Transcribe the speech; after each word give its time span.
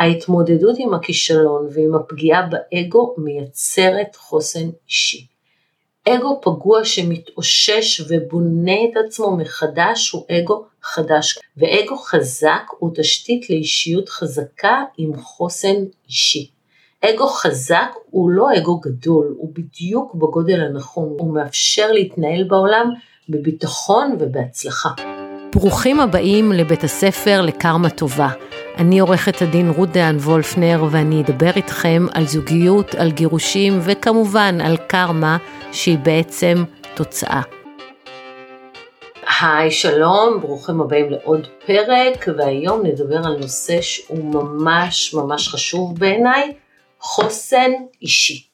ההתמודדות 0.00 0.76
עם 0.78 0.94
הכישלון 0.94 1.68
ועם 1.74 1.94
הפגיעה 1.94 2.42
באגו 2.42 3.14
מייצרת 3.18 4.16
חוסן 4.16 4.68
אישי. 4.88 5.26
אגו 6.08 6.40
פגוע 6.42 6.84
שמתאושש 6.84 8.00
ובונה 8.08 8.72
את 8.72 8.96
עצמו 9.06 9.36
מחדש 9.36 10.10
הוא 10.10 10.24
אגו 10.30 10.64
חדש, 10.82 11.38
ואגו 11.56 11.96
חזק 11.96 12.62
הוא 12.78 12.90
תשתית 12.94 13.50
לאישיות 13.50 14.08
חזקה 14.08 14.82
עם 14.98 15.16
חוסן 15.16 15.76
אישי. 16.08 16.50
אגו 17.04 17.26
חזק 17.26 17.90
הוא 18.10 18.30
לא 18.30 18.48
אגו 18.58 18.80
גדול, 18.80 19.34
הוא 19.38 19.52
בדיוק 19.54 20.14
בגודל 20.14 20.60
הנכון, 20.60 21.16
הוא 21.18 21.34
מאפשר 21.34 21.92
להתנהל 21.92 22.44
בעולם 22.44 22.90
בביטחון 23.28 24.16
ובהצלחה. 24.20 24.88
ברוכים 25.54 26.00
הבאים 26.00 26.52
לבית 26.52 26.84
הספר 26.84 27.42
לקרמה 27.42 27.90
טובה. 27.90 28.28
אני 28.80 28.98
עורכת 28.98 29.42
הדין 29.42 29.70
רות 29.70 29.88
דהן 29.88 30.16
וולפנר 30.16 30.84
ואני 30.90 31.20
אדבר 31.22 31.50
איתכם 31.56 32.06
על 32.14 32.26
זוגיות, 32.26 32.94
על 32.94 33.10
גירושים 33.10 33.78
וכמובן 33.82 34.60
על 34.60 34.76
קרמה 34.76 35.36
שהיא 35.72 35.98
בעצם 35.98 36.64
תוצאה. 36.94 37.42
היי 39.40 39.70
שלום, 39.70 40.40
ברוכים 40.40 40.80
הבאים 40.80 41.10
לעוד 41.10 41.46
פרק 41.66 42.26
והיום 42.36 42.86
נדבר 42.86 43.26
על 43.26 43.36
נושא 43.40 43.80
שהוא 43.80 44.34
ממש 44.34 45.14
ממש 45.14 45.48
חשוב 45.48 45.98
בעיניי, 45.98 46.52
חוסן 47.00 47.70
אישי. 48.02 48.49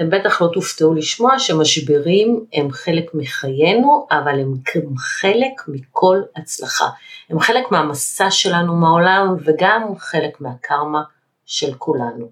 אתם 0.00 0.10
בטח 0.10 0.42
לא 0.42 0.48
תופתעו 0.52 0.94
לשמוע 0.94 1.38
שמשברים 1.38 2.44
הם 2.52 2.70
חלק 2.70 3.14
מחיינו, 3.14 4.06
אבל 4.10 4.40
הם 4.40 4.54
גם 4.76 4.96
חלק 4.96 5.62
מכל 5.68 6.20
הצלחה. 6.36 6.88
הם 7.30 7.40
חלק 7.40 7.70
מהמסע 7.70 8.30
שלנו 8.30 8.76
מהעולם 8.76 9.36
וגם 9.44 9.82
חלק 9.98 10.40
מהקרמה 10.40 11.02
של 11.46 11.74
כולנו. 11.74 12.30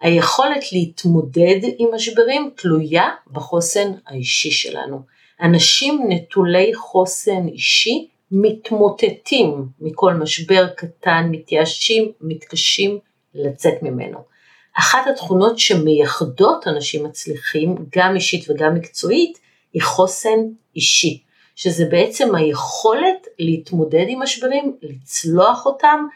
היכולת 0.00 0.72
להתמודד 0.72 1.60
עם 1.78 1.88
משברים 1.94 2.50
תלויה 2.56 3.08
בחוסן 3.32 3.92
האישי 4.06 4.50
שלנו. 4.50 5.02
אנשים 5.40 6.04
נטולי 6.08 6.74
חוסן 6.74 7.48
אישי 7.48 8.08
מתמוטטים 8.30 9.66
מכל 9.80 10.14
משבר 10.14 10.68
קטן, 10.76 11.28
מתייאשים, 11.30 12.12
מתקשים 12.20 12.98
לצאת 13.34 13.82
ממנו. 13.82 14.31
אחת 14.78 15.06
התכונות 15.06 15.58
שמייחדות 15.58 16.68
אנשים 16.68 17.04
מצליחים, 17.04 17.76
גם 17.96 18.14
אישית 18.14 18.50
וגם 18.50 18.74
מקצועית, 18.74 19.38
היא 19.72 19.82
חוסן 19.82 20.38
אישי, 20.76 21.22
שזה 21.56 21.84
בעצם 21.84 22.34
היכולת 22.34 23.26
להתמודד 23.38 24.04
עם 24.08 24.22
משברים, 24.22 24.76
לצלוח 24.82 25.66
אותם, 25.66 26.06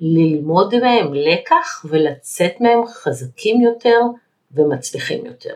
ללמוד 0.00 0.74
מהם 0.78 1.14
לקח 1.14 1.84
ולצאת 1.84 2.60
מהם 2.60 2.86
חזקים 2.86 3.60
יותר 3.60 4.00
ומצליחים 4.54 5.26
יותר. 5.26 5.54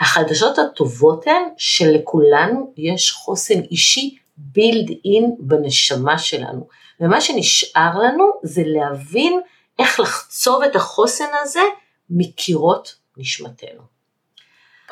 החדשות 0.00 0.58
הטובות 0.58 1.26
הן 1.26 1.42
שלכולנו 1.56 2.72
יש 2.76 3.12
חוסן 3.12 3.60
אישי 3.70 4.16
בילד 4.36 4.90
אין 5.04 5.36
בנשמה 5.38 6.18
שלנו, 6.18 6.66
ומה 7.00 7.20
שנשאר 7.20 7.98
לנו 7.98 8.24
זה 8.42 8.62
להבין 8.66 9.40
איך 9.78 10.00
לחצוב 10.00 10.62
את 10.62 10.76
החוסן 10.76 11.28
הזה 11.42 11.60
מקירות 12.10 12.94
נשמתנו. 13.16 13.96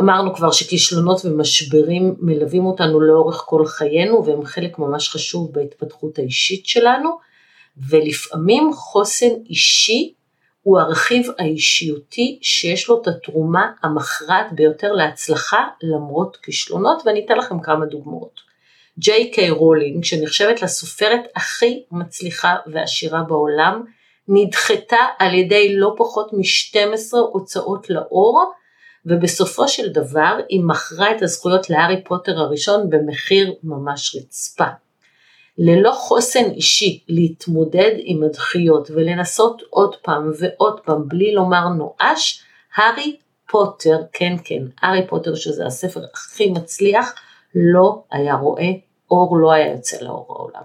אמרנו 0.00 0.34
כבר 0.34 0.52
שכישלונות 0.52 1.24
ומשברים 1.24 2.14
מלווים 2.18 2.66
אותנו 2.66 3.00
לאורך 3.00 3.42
כל 3.46 3.66
חיינו 3.66 4.26
והם 4.26 4.44
חלק 4.44 4.78
ממש 4.78 5.08
חשוב 5.08 5.52
בהתפתחות 5.52 6.18
האישית 6.18 6.66
שלנו 6.66 7.18
ולפעמים 7.88 8.70
חוסן 8.74 9.30
אישי 9.46 10.14
הוא 10.62 10.78
הרכיב 10.78 11.26
האישיותי 11.38 12.38
שיש 12.42 12.88
לו 12.88 13.02
את 13.02 13.06
התרומה 13.08 13.70
המכרעת 13.82 14.52
ביותר 14.52 14.92
להצלחה 14.92 15.64
למרות 15.82 16.36
כישלונות 16.36 17.02
ואני 17.06 17.24
אתן 17.24 17.36
לכם 17.36 17.60
כמה 17.60 17.86
דוגמאות. 17.86 18.40
ג'יי 18.98 19.30
קיי 19.30 19.50
רולינג 19.50 20.04
שנחשבת 20.04 20.62
לסופרת 20.62 21.20
הכי 21.36 21.82
מצליחה 21.90 22.56
ועשירה 22.72 23.22
בעולם 23.22 23.84
נדחתה 24.28 24.98
על 25.18 25.34
ידי 25.34 25.76
לא 25.76 25.94
פחות 25.96 26.32
מ-12 26.32 27.16
הוצאות 27.18 27.90
לאור, 27.90 28.52
ובסופו 29.06 29.68
של 29.68 29.92
דבר 29.92 30.38
היא 30.48 30.64
מכרה 30.64 31.16
את 31.16 31.22
הזכויות 31.22 31.70
להארי 31.70 32.04
פוטר 32.04 32.38
הראשון 32.38 32.90
במחיר 32.90 33.54
ממש 33.62 34.16
רצפה. 34.16 34.68
ללא 35.58 35.92
חוסן 35.92 36.50
אישי 36.50 37.04
להתמודד 37.08 37.92
עם 37.96 38.22
הדחיות 38.22 38.90
ולנסות 38.90 39.62
עוד 39.70 39.96
פעם 39.96 40.30
ועוד 40.38 40.80
פעם 40.80 41.08
בלי 41.08 41.34
לומר 41.34 41.68
נואש, 41.68 42.44
הארי 42.76 43.16
פוטר, 43.48 43.98
כן 44.12 44.36
כן, 44.44 44.62
הארי 44.82 45.06
פוטר 45.06 45.34
שזה 45.34 45.66
הספר 45.66 46.00
הכי 46.14 46.50
מצליח, 46.50 47.14
לא 47.54 48.02
היה 48.10 48.34
רואה 48.34 48.70
אור, 49.10 49.36
לא 49.38 49.52
היה 49.52 49.72
יוצא 49.72 50.00
לאור 50.00 50.26
העולם. 50.28 50.62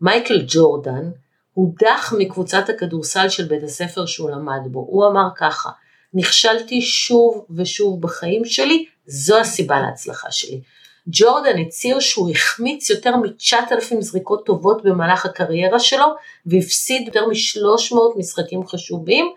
מייקל 0.00 0.44
ג'ורדן 0.48 1.10
הודח 1.58 2.14
מקבוצת 2.18 2.68
הכדורסל 2.68 3.28
של 3.28 3.44
בית 3.44 3.62
הספר 3.62 4.06
שהוא 4.06 4.30
למד 4.30 4.60
בו. 4.66 4.78
הוא 4.78 5.06
אמר 5.06 5.28
ככה, 5.36 5.70
נכשלתי 6.14 6.80
שוב 6.82 7.46
ושוב 7.56 8.02
בחיים 8.02 8.44
שלי, 8.44 8.86
זו 9.06 9.38
הסיבה 9.38 9.80
להצלחה 9.80 10.30
שלי. 10.30 10.60
ג'ורדן 11.06 11.58
הצהיר 11.58 12.00
שהוא 12.00 12.30
החמיץ 12.30 12.90
יותר 12.90 13.16
מ-9,000 13.16 14.00
זריקות 14.00 14.46
טובות 14.46 14.82
במהלך 14.84 15.26
הקריירה 15.26 15.78
שלו 15.78 16.06
והפסיד 16.46 17.06
יותר 17.06 17.26
מ-300 17.26 18.18
משחקים 18.18 18.66
חשובים, 18.66 19.32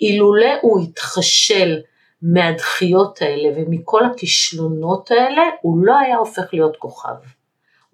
אילולא 0.00 0.54
הוא 0.62 0.82
התחשל 0.82 1.80
מהדחיות 2.22 3.22
האלה 3.22 3.48
ומכל 3.56 4.04
הכישלונות 4.04 5.10
האלה, 5.10 5.42
הוא 5.60 5.84
לא 5.84 5.98
היה 5.98 6.16
הופך 6.16 6.44
להיות 6.52 6.76
כוכב. 6.76 7.14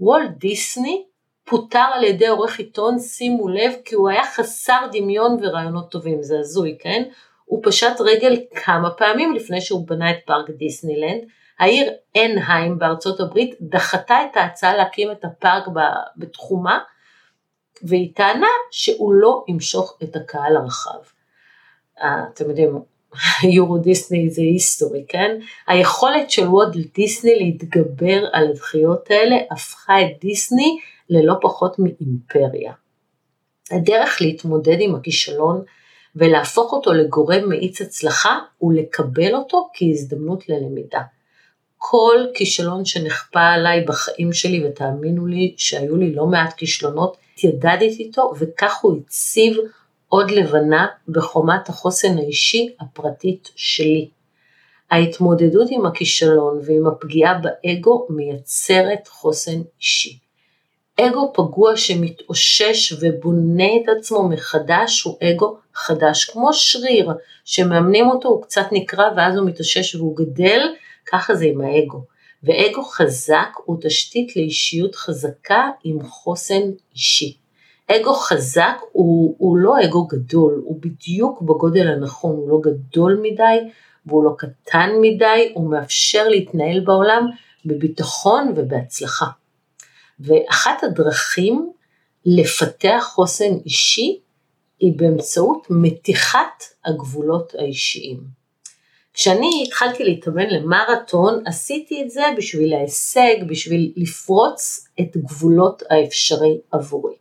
וולט 0.01 0.31
דיסני 0.39 1.05
פוטר 1.49 1.85
על 1.95 2.05
ידי 2.05 2.27
עורך 2.27 2.59
עיתון, 2.59 2.99
שימו 2.99 3.49
לב, 3.49 3.73
כי 3.85 3.95
הוא 3.95 4.09
היה 4.09 4.23
חסר 4.35 4.87
דמיון 4.93 5.37
ורעיונות 5.43 5.91
טובים, 5.91 6.23
זה 6.23 6.39
הזוי, 6.39 6.77
כן? 6.81 7.03
הוא 7.45 7.61
פשט 7.65 8.01
רגל 8.01 8.41
כמה 8.55 8.91
פעמים 8.91 9.35
לפני 9.35 9.61
שהוא 9.61 9.87
בנה 9.87 10.11
את 10.11 10.17
פארק 10.27 10.51
דיסנילנד. 10.51 11.21
העיר 11.59 11.93
אנהיים 12.17 12.79
בארצות 12.79 13.21
הברית 13.21 13.55
דחתה 13.61 14.17
את 14.31 14.37
ההצעה 14.37 14.77
להקים 14.77 15.11
את 15.11 15.25
הפארק 15.25 15.65
בתחומה, 16.17 16.79
והיא 17.83 18.15
טענה 18.15 18.47
שהוא 18.71 19.15
לא 19.15 19.45
ימשוך 19.49 19.99
את 20.03 20.17
הקהל 20.17 20.57
הרחב. 20.57 20.99
אה, 22.03 22.25
אתם 22.35 22.49
יודעים, 22.49 22.79
יורו 23.55 23.79
דיסני 23.79 24.31
זה 24.31 24.43
היסטורי, 24.43 25.05
כן? 25.09 25.39
היכולת 25.67 26.31
של 26.31 26.49
ווד 26.49 26.77
דיסני 26.95 27.35
להתגבר 27.35 28.25
על 28.33 28.51
הדחיות 28.51 29.11
האלה 29.11 29.37
הפכה 29.51 30.01
את 30.01 30.21
דיסני 30.21 30.79
ללא 31.11 31.35
פחות 31.41 31.77
מאימפריה. 31.79 32.73
הדרך 33.71 34.19
להתמודד 34.21 34.77
עם 34.81 34.95
הכישלון 34.95 35.65
ולהפוך 36.17 36.73
אותו 36.73 36.93
לגורם 36.93 37.49
מאיץ 37.49 37.81
הצלחה 37.81 38.39
הוא 38.59 38.73
לקבל 38.73 39.35
אותו 39.35 39.69
כהזדמנות 39.75 40.49
ללמידה. 40.49 41.03
כל 41.77 42.17
כישלון 42.35 42.85
שנכפה 42.85 43.41
עליי 43.41 43.85
בחיים 43.85 44.33
שלי, 44.33 44.67
ותאמינו 44.67 45.27
לי 45.27 45.55
שהיו 45.57 45.97
לי 45.97 46.15
לא 46.15 46.27
מעט 46.27 46.55
כישלונות, 46.57 47.17
התיידדתי 47.35 47.97
איתו 47.99 48.33
וכך 48.39 48.79
הוא 48.83 48.97
הציב 48.97 49.57
עוד 50.09 50.31
לבנה 50.31 50.87
בחומת 51.09 51.69
החוסן 51.69 52.19
האישי 52.19 52.75
הפרטית 52.81 53.51
שלי. 53.57 54.09
ההתמודדות 54.91 55.69
עם 55.71 55.87
הכישלון 55.87 56.61
ועם 56.67 56.87
הפגיעה 56.87 57.39
באגו 57.39 58.07
מייצרת 58.11 59.09
חוסן 59.09 59.61
אישי. 59.79 60.19
אגו 61.01 61.33
פגוע 61.35 61.77
שמתאושש 61.77 62.93
ובונה 63.01 63.65
את 63.65 63.89
עצמו 63.99 64.29
מחדש 64.29 65.03
הוא 65.03 65.17
אגו 65.23 65.57
חדש, 65.75 66.25
כמו 66.25 66.53
שריר 66.53 67.13
שמאמנים 67.45 68.11
אותו 68.11 68.29
הוא 68.29 68.43
קצת 68.43 68.67
נקרע 68.73 69.09
ואז 69.17 69.37
הוא 69.37 69.47
מתאושש 69.47 69.95
והוא 69.95 70.17
גדל, 70.17 70.61
ככה 71.07 71.35
זה 71.35 71.45
עם 71.45 71.61
האגו. 71.61 72.05
ואגו 72.43 72.83
חזק 72.83 73.49
הוא 73.65 73.77
תשתית 73.81 74.37
לאישיות 74.37 74.95
חזקה 74.95 75.71
עם 75.85 76.03
חוסן 76.03 76.63
אישי. 76.95 77.37
אגו 77.91 78.15
חזק 78.15 78.77
הוא, 78.93 79.35
הוא 79.39 79.57
לא 79.57 79.75
אגו 79.85 80.07
גדול, 80.07 80.63
הוא 80.65 80.81
בדיוק 80.81 81.43
בגודל 81.43 81.89
הנכון, 81.89 82.37
הוא 82.37 82.49
לא 82.49 82.61
גדול 82.63 83.21
מדי 83.23 83.59
והוא 84.07 84.25
לא 84.25 84.35
קטן 84.39 84.91
מדי, 85.01 85.53
הוא 85.55 85.71
מאפשר 85.71 86.29
להתנהל 86.29 86.81
בעולם 86.81 87.27
בביטחון 87.65 88.53
ובהצלחה. 88.57 89.27
ואחת 90.21 90.85
הדרכים 90.85 91.73
לפתח 92.27 93.11
חוסן 93.15 93.55
אישי 93.65 94.21
היא 94.81 94.93
באמצעות 94.97 95.67
מתיחת 95.71 96.65
הגבולות 96.85 97.55
האישיים. 97.59 98.39
כשאני 99.15 99.65
התחלתי 99.67 100.05
להתאמן 100.05 100.47
למרתון, 100.47 101.43
עשיתי 101.47 102.03
את 102.03 102.11
זה 102.11 102.23
בשביל 102.37 102.75
ההישג, 102.75 103.35
בשביל 103.49 103.93
לפרוץ 103.97 104.89
את 105.01 105.17
גבולות 105.17 105.83
האפשרי 105.91 106.59
עבורי. 106.73 107.15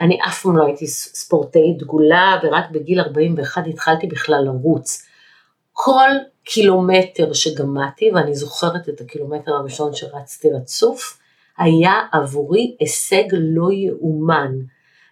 אני 0.00 0.18
אף 0.26 0.42
פעם 0.42 0.56
לא 0.56 0.66
הייתי 0.66 0.86
ספורטאית 0.86 1.78
דגולה, 1.78 2.40
ורק 2.42 2.70
בגיל 2.70 3.00
41 3.00 3.62
התחלתי 3.66 4.06
בכלל 4.06 4.44
לרוץ. 4.44 5.06
כל 5.72 6.08
קילומטר 6.44 7.32
שגמדתי, 7.32 8.10
ואני 8.14 8.34
זוכרת 8.34 8.88
את 8.88 9.00
הקילומטר 9.00 9.52
הראשון 9.52 9.94
שרצתי 9.94 10.48
רצוף, 10.50 11.18
היה 11.58 11.92
עבורי 12.12 12.76
הישג 12.80 13.24
לא 13.32 13.72
יאומן. 13.72 14.52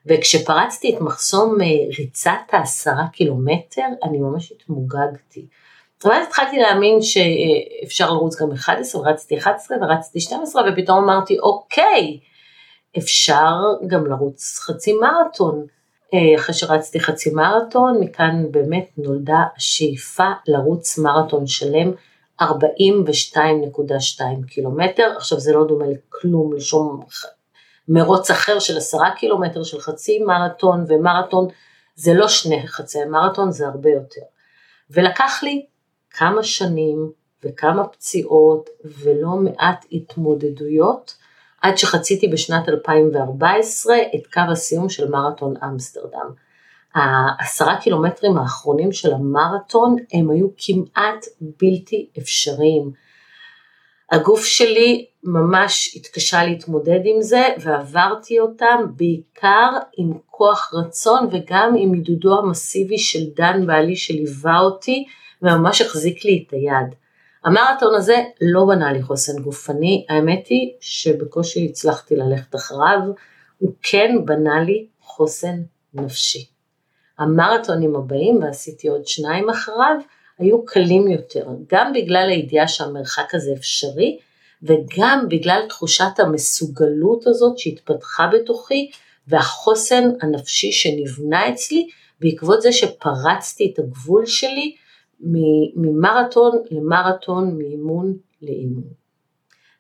וכשפרצתי 0.06 0.94
את 0.94 1.00
מחסום 1.00 1.60
אה, 1.60 1.66
ריצת 1.98 2.32
העשרה 2.52 3.06
קילומטר, 3.12 3.87
אני 4.02 4.19
ממש 4.19 4.52
התמוגגתי. 4.52 5.46
ואז 6.04 6.26
התחלתי 6.26 6.58
להאמין 6.58 6.98
שאפשר 7.02 8.10
לרוץ 8.10 8.42
גם 8.42 8.52
11, 8.52 9.00
ורצתי 9.00 9.38
11 9.38 9.76
ורצתי 9.82 10.20
12, 10.20 10.62
ופתאום 10.72 11.04
אמרתי, 11.04 11.38
אוקיי, 11.38 12.19
אפשר 12.98 13.54
גם 13.87 14.06
לרוץ 14.06 14.58
חצי 14.58 14.92
מרתון. 14.92 15.66
אה, 16.14 16.37
אחרי 16.37 16.54
שרצתי 16.54 17.00
חצי 17.00 17.31
מרתון, 17.31 18.00
מכאן 18.00 18.44
באמת 18.50 18.88
נולדה 18.96 19.42
השאיפה 19.56 20.31
לרוץ 20.46 20.98
מרתון 20.98 21.46
שלם 21.46 21.92
42.2 22.42 22.44
קילומטר. 24.46 25.12
עכשיו 25.16 25.40
זה 25.40 25.52
לא 25.52 25.64
דומה 25.64 25.84
לכלום, 25.87 26.52
לשום 26.52 27.00
מרוץ 27.88 28.31
אחר 28.31 28.58
של 28.58 28.76
עשרה 28.76 29.10
קילומטר, 29.16 29.62
של 29.62 29.81
חצי 29.81 30.19
מרתון 30.19 30.84
ומרתון, 30.88 31.48
זה 31.94 32.14
לא 32.14 32.28
שני 32.28 32.66
חצי 32.66 33.04
מרתון, 33.04 33.50
זה 33.50 33.66
הרבה 33.66 33.90
יותר. 33.90 34.20
ולקח 34.90 35.40
לי 35.42 35.66
כמה 36.10 36.42
שנים 36.42 37.12
וכמה 37.44 37.88
פציעות 37.88 38.70
ולא 38.84 39.31
מעט 39.31 39.84
התמודדויות 39.92 41.14
עד 41.62 41.78
שחציתי 41.78 42.28
בשנת 42.28 42.69
2014 42.69 43.96
את 44.14 44.26
קו 44.32 44.40
הסיום 44.52 44.88
של 44.88 45.10
מרתון 45.10 45.54
אמסטרדם. 45.64 46.31
העשרה 46.94 47.81
קילומטרים 47.81 48.38
האחרונים 48.38 48.92
של 48.92 49.12
המרתון 49.12 49.96
הם 50.12 50.31
היו 50.31 50.48
כמעט 50.56 51.26
בלתי 51.40 52.10
אפשריים. 52.19 52.90
הגוף 54.10 54.44
שלי 54.44 55.06
ממש 55.25 55.96
התקשה 55.96 56.44
להתמודד 56.44 57.00
עם 57.04 57.22
זה 57.22 57.48
ועברתי 57.60 58.40
אותם 58.40 58.84
בעיקר 58.96 59.70
עם 59.96 60.12
כוח 60.26 60.70
רצון 60.75 61.28
וגם 61.32 61.75
עם 61.78 61.92
עידודו 61.92 62.38
המסיבי 62.38 62.98
של 62.98 63.25
דן 63.37 63.66
בעלי 63.66 63.96
שליווה 63.96 64.58
אותי 64.58 65.04
וממש 65.42 65.81
החזיק 65.81 66.25
לי 66.25 66.44
את 66.46 66.52
היד. 66.52 66.94
המרתון 67.44 67.94
הזה 67.94 68.25
לא 68.40 68.64
בנה 68.64 68.92
לי 68.92 69.02
חוסן 69.02 69.42
גופני, 69.42 70.06
האמת 70.08 70.46
היא 70.46 70.72
שבקושי 70.81 71.66
הצלחתי 71.70 72.16
ללכת 72.16 72.54
אחריו, 72.54 72.98
הוא 73.58 73.72
כן 73.82 74.16
בנה 74.25 74.60
לי 74.60 74.87
חוסן 75.00 75.56
נפשי. 75.94 76.59
המרתונים 77.20 77.96
הבאים, 77.96 78.43
ועשיתי 78.43 78.88
עוד 78.88 79.06
שניים 79.06 79.50
אחריו, 79.50 79.96
היו 80.38 80.64
קלים 80.64 81.08
יותר, 81.08 81.46
גם 81.72 81.93
בגלל 81.93 82.28
הידיעה 82.31 82.69
שהמרחק 82.69 83.34
הזה 83.34 83.52
אפשרי, 83.52 84.19
וגם 84.62 85.26
בגלל 85.28 85.61
תחושת 85.69 86.19
המסוגלות 86.19 87.26
הזאת 87.26 87.58
שהתפתחה 87.58 88.31
בתוכי, 88.32 88.90
והחוסן 89.28 90.05
הנפשי 90.22 90.72
שנבנה 90.72 91.49
אצלי, 91.49 91.88
בעקבות 92.20 92.62
זה 92.62 92.72
שפרצתי 92.72 93.70
את 93.73 93.78
הגבול 93.78 94.26
שלי 94.26 94.75
ממרתון 95.76 96.62
למרתון, 96.70 97.58
מאימון 97.58 98.16
לאימון. 98.43 98.84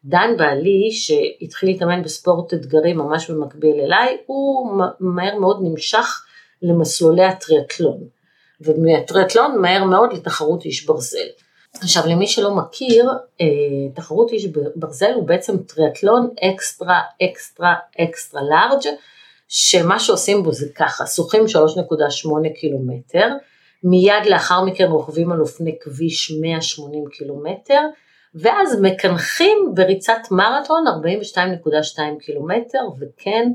דן 0.04 0.34
בעלי, 0.38 0.90
שהתחיל 0.92 1.68
להתאמן 1.68 2.02
בספורט 2.02 2.54
אתגרי 2.54 2.92
ממש 2.92 3.30
במקביל 3.30 3.80
אליי, 3.80 4.16
הוא 4.26 4.80
מהר 5.00 5.38
מאוד 5.38 5.60
נמשך 5.62 6.24
למסלולי 6.62 7.24
הטריאטלון, 7.24 7.98
ומהטריאטלון 8.60 9.58
מהר 9.60 9.84
מאוד 9.84 10.12
לתחרות 10.12 10.64
איש 10.64 10.86
ברזל. 10.86 11.28
עכשיו 11.74 12.02
למי 12.06 12.26
שלא 12.26 12.54
מכיר, 12.54 13.10
אה, 13.40 13.46
תחרות 13.94 14.30
איש 14.30 14.46
ברזל 14.76 15.12
הוא 15.14 15.26
בעצם 15.26 15.56
טריאטלון 15.58 16.30
extra 16.40 17.00
extra 17.22 17.74
extra 18.00 18.42
large 18.42 18.94
שמה 19.48 19.98
שעושים 19.98 20.42
בו 20.42 20.52
זה 20.52 20.66
ככה, 20.74 21.06
שוחים 21.06 21.44
3.8 21.48 22.60
קילומטר, 22.60 23.28
מיד 23.84 24.26
לאחר 24.26 24.64
מכן 24.64 24.84
רוכבים 24.84 25.32
על 25.32 25.40
אופני 25.40 25.76
כביש 25.80 26.32
180 26.40 27.04
קילומטר, 27.06 27.80
ואז 28.34 28.80
מקנחים 28.82 29.58
בריצת 29.74 30.20
מרתון 30.30 30.84
42.2 31.96 31.98
קילומטר, 32.20 32.78
וכן, 33.00 33.52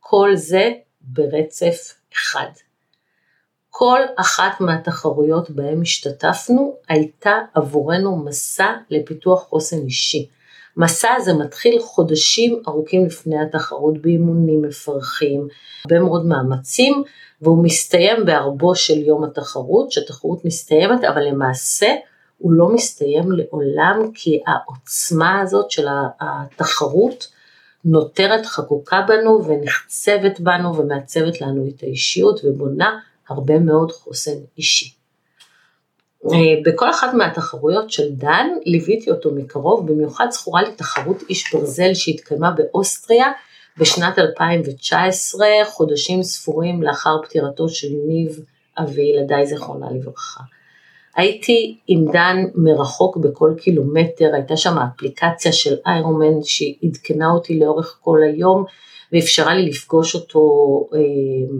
כל 0.00 0.30
זה 0.34 0.72
ברצף 1.12 1.94
אחד. 2.14 2.50
כל 3.70 4.00
אחת 4.16 4.60
מהתחרויות 4.60 5.50
בהן 5.50 5.82
השתתפנו 5.82 6.76
הייתה 6.88 7.32
עבורנו 7.54 8.16
מסע 8.16 8.72
לפיתוח 8.90 9.42
חוסן 9.42 9.78
אישי. 9.84 10.28
מסע 10.76 11.08
הזה 11.16 11.32
מתחיל 11.34 11.78
חודשים 11.82 12.62
ארוכים 12.68 13.06
לפני 13.06 13.38
התחרות 13.38 14.02
באימונים 14.02 14.62
מפרכים, 14.62 15.48
הרבה 15.84 16.00
מאוד 16.00 16.26
מאמצים, 16.26 17.02
והוא 17.42 17.64
מסתיים 17.64 18.24
בערבו 18.26 18.74
של 18.74 18.98
יום 18.98 19.24
התחרות, 19.24 19.92
שהתחרות 19.92 20.44
מסתיימת, 20.44 21.04
אבל 21.04 21.22
למעשה 21.22 21.94
הוא 22.38 22.52
לא 22.52 22.68
מסתיים 22.68 23.32
לעולם, 23.32 24.10
כי 24.14 24.40
העוצמה 24.46 25.40
הזאת 25.40 25.70
של 25.70 25.86
התחרות 26.20 27.28
נותרת 27.90 28.46
חקוקה 28.46 29.00
בנו 29.08 29.44
ונחצבת 29.44 30.40
בנו 30.40 30.76
ומעצבת 30.76 31.40
לנו 31.40 31.68
את 31.68 31.82
האישיות 31.82 32.40
ובונה 32.44 32.98
הרבה 33.28 33.58
מאוד 33.58 33.92
חוסן 33.92 34.38
אישי. 34.58 34.94
אה, 36.24 36.30
בכל 36.64 36.90
אחת 36.90 37.14
מהתחרויות 37.14 37.90
של 37.90 38.10
דן 38.10 38.46
ליוויתי 38.64 39.10
אותו 39.10 39.30
מקרוב, 39.34 39.92
במיוחד 39.92 40.26
זכורה 40.30 40.62
לי 40.62 40.72
תחרות 40.76 41.22
איש 41.28 41.54
ברזל 41.54 41.94
שהתקיימה 41.94 42.50
באוסטריה 42.50 43.26
בשנת 43.78 44.18
2019, 44.18 45.46
חודשים 45.66 46.22
ספורים 46.22 46.82
לאחר 46.82 47.16
פטירתו 47.22 47.68
של 47.68 47.88
ניב 48.06 48.40
אבי 48.78 49.02
ילדיי 49.02 49.46
זיכרונה 49.46 49.86
לברכה. 49.90 50.40
הייתי 51.18 51.76
עם 51.86 52.04
דן 52.12 52.44
מרחוק 52.54 53.16
בכל 53.16 53.54
קילומטר, 53.60 54.30
הייתה 54.34 54.56
שם 54.56 54.78
אפליקציה 54.78 55.52
של 55.52 55.74
איירומן 55.86 56.42
שעדכנה 56.42 57.30
אותי 57.30 57.58
לאורך 57.58 57.98
כל 58.02 58.18
היום 58.22 58.64
ואפשרה 59.12 59.54
לי 59.54 59.68
לפגוש 59.68 60.14
אותו 60.14 60.40
אה, 60.94 60.98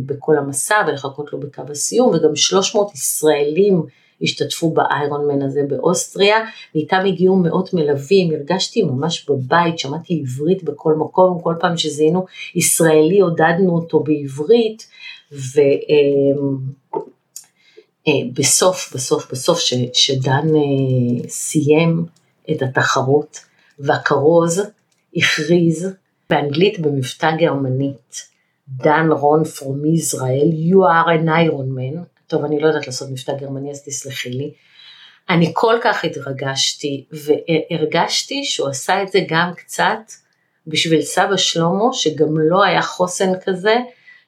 בכל 0.06 0.36
המסע 0.38 0.76
ולחכות 0.88 1.32
לו 1.32 1.40
בקו 1.40 1.62
הסיום 1.70 2.08
וגם 2.14 2.36
300 2.36 2.94
ישראלים 2.94 3.82
השתתפו 4.22 4.70
באיירון 4.70 5.28
מן 5.28 5.42
הזה 5.42 5.62
באוסטריה, 5.68 6.36
ואיתם 6.74 7.02
הגיעו 7.06 7.36
מאות 7.36 7.74
מלווים, 7.74 8.34
הרגשתי 8.34 8.82
ממש 8.82 9.30
בבית, 9.30 9.78
שמעתי 9.78 10.22
עברית 10.22 10.64
בכל 10.64 10.94
מקום, 10.94 11.40
כל 11.42 11.54
פעם 11.60 11.76
שזיהינו 11.76 12.26
ישראלי 12.54 13.20
עודדנו 13.20 13.74
אותו 13.74 14.00
בעברית, 14.00 14.86
ובסוף, 15.32 15.58
אה, 18.08 18.30
בסוף, 18.34 18.94
בסוף 19.32 19.58
ש, 19.58 19.74
שדן 19.92 20.46
אה, 20.56 21.28
סיים 21.28 22.04
את 22.50 22.62
התחרות, 22.62 23.40
והכרוז 23.78 24.62
הכריז 25.16 25.88
באנגלית 26.30 26.80
במבטא 26.80 27.36
גרמנית, 27.36 28.28
דן 28.68 29.08
רון 29.10 29.42
from 29.42 29.98
Israel, 29.98 30.52
you 30.70 30.76
are 30.76 31.08
an 31.08 31.28
Iron 31.28 31.68
Man, 31.78 32.04
טוב, 32.26 32.44
אני 32.44 32.60
לא 32.60 32.66
יודעת 32.66 32.86
לעשות 32.86 33.10
מבטא 33.10 33.32
גרמני, 33.40 33.70
אז 33.70 33.82
תסלחי 33.84 34.30
לי. 34.30 34.52
אני 35.30 35.50
כל 35.54 35.74
כך 35.82 36.04
התרגשתי, 36.04 37.04
והרגשתי 37.12 38.44
שהוא 38.44 38.68
עשה 38.68 39.02
את 39.02 39.12
זה 39.12 39.20
גם 39.28 39.52
קצת 39.56 39.98
בשביל 40.66 41.02
סבא 41.02 41.36
שלמה, 41.36 41.84
שגם 41.92 42.38
לא 42.38 42.64
היה 42.64 42.82
חוסן 42.82 43.32
כזה, 43.44 43.76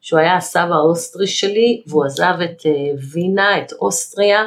שהוא 0.00 0.21
היה 0.21 0.37
הסבא 0.37 0.75
האוסטרי 0.75 1.26
שלי, 1.26 1.83
והוא 1.87 2.04
עזב 2.04 2.35
את 2.45 2.66
אה, 2.66 2.71
וינה, 3.12 3.59
את 3.59 3.73
אוסטריה, 3.73 4.45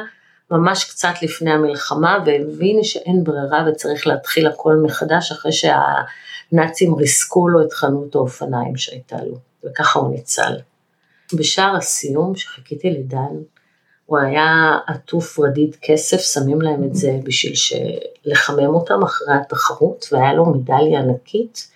ממש 0.50 0.84
קצת 0.84 1.14
לפני 1.22 1.50
המלחמה, 1.50 2.18
והבין 2.26 2.82
שאין 2.82 3.24
ברירה 3.24 3.64
וצריך 3.68 4.06
להתחיל 4.06 4.46
הכל 4.46 4.76
מחדש, 4.82 5.32
אחרי 5.32 5.52
שהנאצים 5.52 6.94
ריסקו 6.94 7.48
לו 7.48 7.62
את 7.62 7.72
חנות 7.72 8.14
האופניים 8.14 8.76
שהייתה 8.76 9.16
לו, 9.24 9.38
וככה 9.64 9.98
הוא 9.98 10.10
ניצל. 10.10 10.52
בשער 11.32 11.76
הסיום, 11.76 12.36
שחיכיתי 12.36 12.90
לדן, 12.90 13.36
הוא 14.06 14.18
היה 14.18 14.78
עטוף 14.86 15.38
רדיד 15.38 15.76
כסף, 15.82 16.20
שמים 16.20 16.60
להם 16.60 16.84
את 16.84 16.94
זה 16.94 17.18
בשביל 17.24 17.52
לחמם 18.24 18.74
אותם 18.74 19.02
אחרי 19.02 19.34
התחרות, 19.34 20.06
והיה 20.12 20.32
לו 20.32 20.46
מדליה 20.46 21.00
ענקית, 21.00 21.73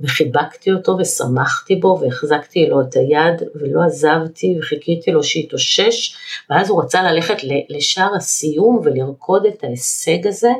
וחיבקתי 0.00 0.72
אותו 0.72 0.96
ושמחתי 1.00 1.76
בו 1.76 1.98
והחזקתי 2.00 2.66
לו 2.66 2.80
את 2.80 2.96
היד 2.96 3.42
ולא 3.54 3.82
עזבתי 3.82 4.56
וחיכיתי 4.58 5.10
לו 5.10 5.22
שיתאושש, 5.22 6.16
ואז 6.50 6.70
הוא 6.70 6.82
רצה 6.82 7.02
ללכת 7.02 7.36
לשער 7.68 8.14
הסיום 8.14 8.80
ולרקוד 8.84 9.46
את 9.46 9.64
ההישג 9.64 10.26
הזה, 10.26 10.52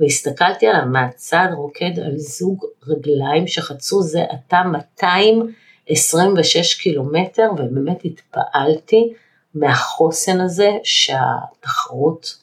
והסתכלתי 0.00 0.66
עליו 0.66 0.86
מהצד 0.86 1.46
רוקד 1.54 1.98
על 1.98 2.16
זוג 2.16 2.64
רגליים 2.86 3.46
שחצו 3.46 4.02
זה 4.02 4.22
עתה 4.30 4.62
200 4.62 5.52
26 5.88 6.74
קילומטר, 6.74 7.50
ובאמת 7.52 8.04
התפעלתי 8.04 9.12
מהחוסן 9.54 10.40
הזה 10.40 10.70
שהתחרות 10.82 12.38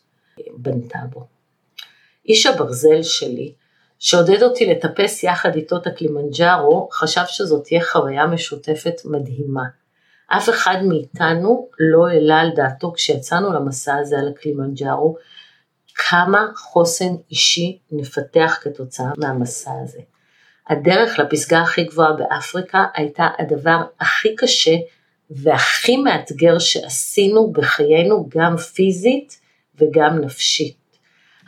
בנתה 0.58 1.00
בו. 1.14 1.26
איש 2.26 2.46
הברזל 2.46 3.04
שלי, 3.04 3.52
שעודד 4.04 4.44
אותי 4.44 4.66
לטפס 4.66 5.24
יחד 5.24 5.56
איתו 5.56 5.78
את 5.78 5.88
הקלימנג'ארו, 5.88 6.90
חשב 6.92 7.22
שזאת 7.28 7.64
תהיה 7.64 7.84
חוויה 7.84 8.26
משותפת 8.26 8.96
מדהימה. 9.06 9.64
אף 10.28 10.50
אחד 10.50 10.78
מאיתנו 10.88 11.70
לא 11.80 12.08
העלה 12.08 12.40
על 12.40 12.50
דעתו 12.56 12.94
כשיצאנו 12.94 13.54
למסע 13.54 13.96
הזה 13.96 14.20
על 14.20 14.28
הקלימנג'ארו, 14.28 15.16
כמה 15.96 16.48
חוסן 16.56 17.14
אישי 17.32 17.80
נפתח 17.92 18.60
כתוצאה 18.62 19.12
מהמסע 19.18 19.72
הזה. 19.84 20.00
הדרך 20.70 21.20
לפסגה 21.20 21.62
הכי 21.62 21.84
גבוהה 21.84 22.14
באפריקה 22.14 22.86
הייתה 22.94 23.28
הדבר 23.40 23.82
הכי 24.00 24.36
קשה 24.36 24.76
והכי 25.30 25.98
מאתגר 25.98 26.60
שעשינו 26.60 27.52
בחיינו, 27.52 28.30
גם 28.30 28.58
פיזית 28.58 29.40
וגם 29.76 30.18
נפשית. 30.22 30.81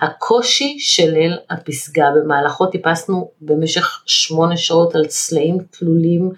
הקושי 0.03 0.77
של 0.79 1.11
ליל 1.11 1.37
הפסגה, 1.49 2.05
במהלכו 2.15 2.65
טיפסנו 2.65 3.31
במשך 3.41 4.03
שמונה 4.05 4.57
שעות 4.57 4.95
על 4.95 5.05
צלעים 5.05 5.57
תלולים 5.71 6.31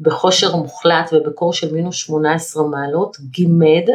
בחושר 0.00 0.56
מוחלט 0.56 1.12
ובקור 1.12 1.52
של 1.52 1.74
מינוס 1.74 1.96
18 1.96 2.66
מעלות, 2.68 3.16
גימד 3.20 3.88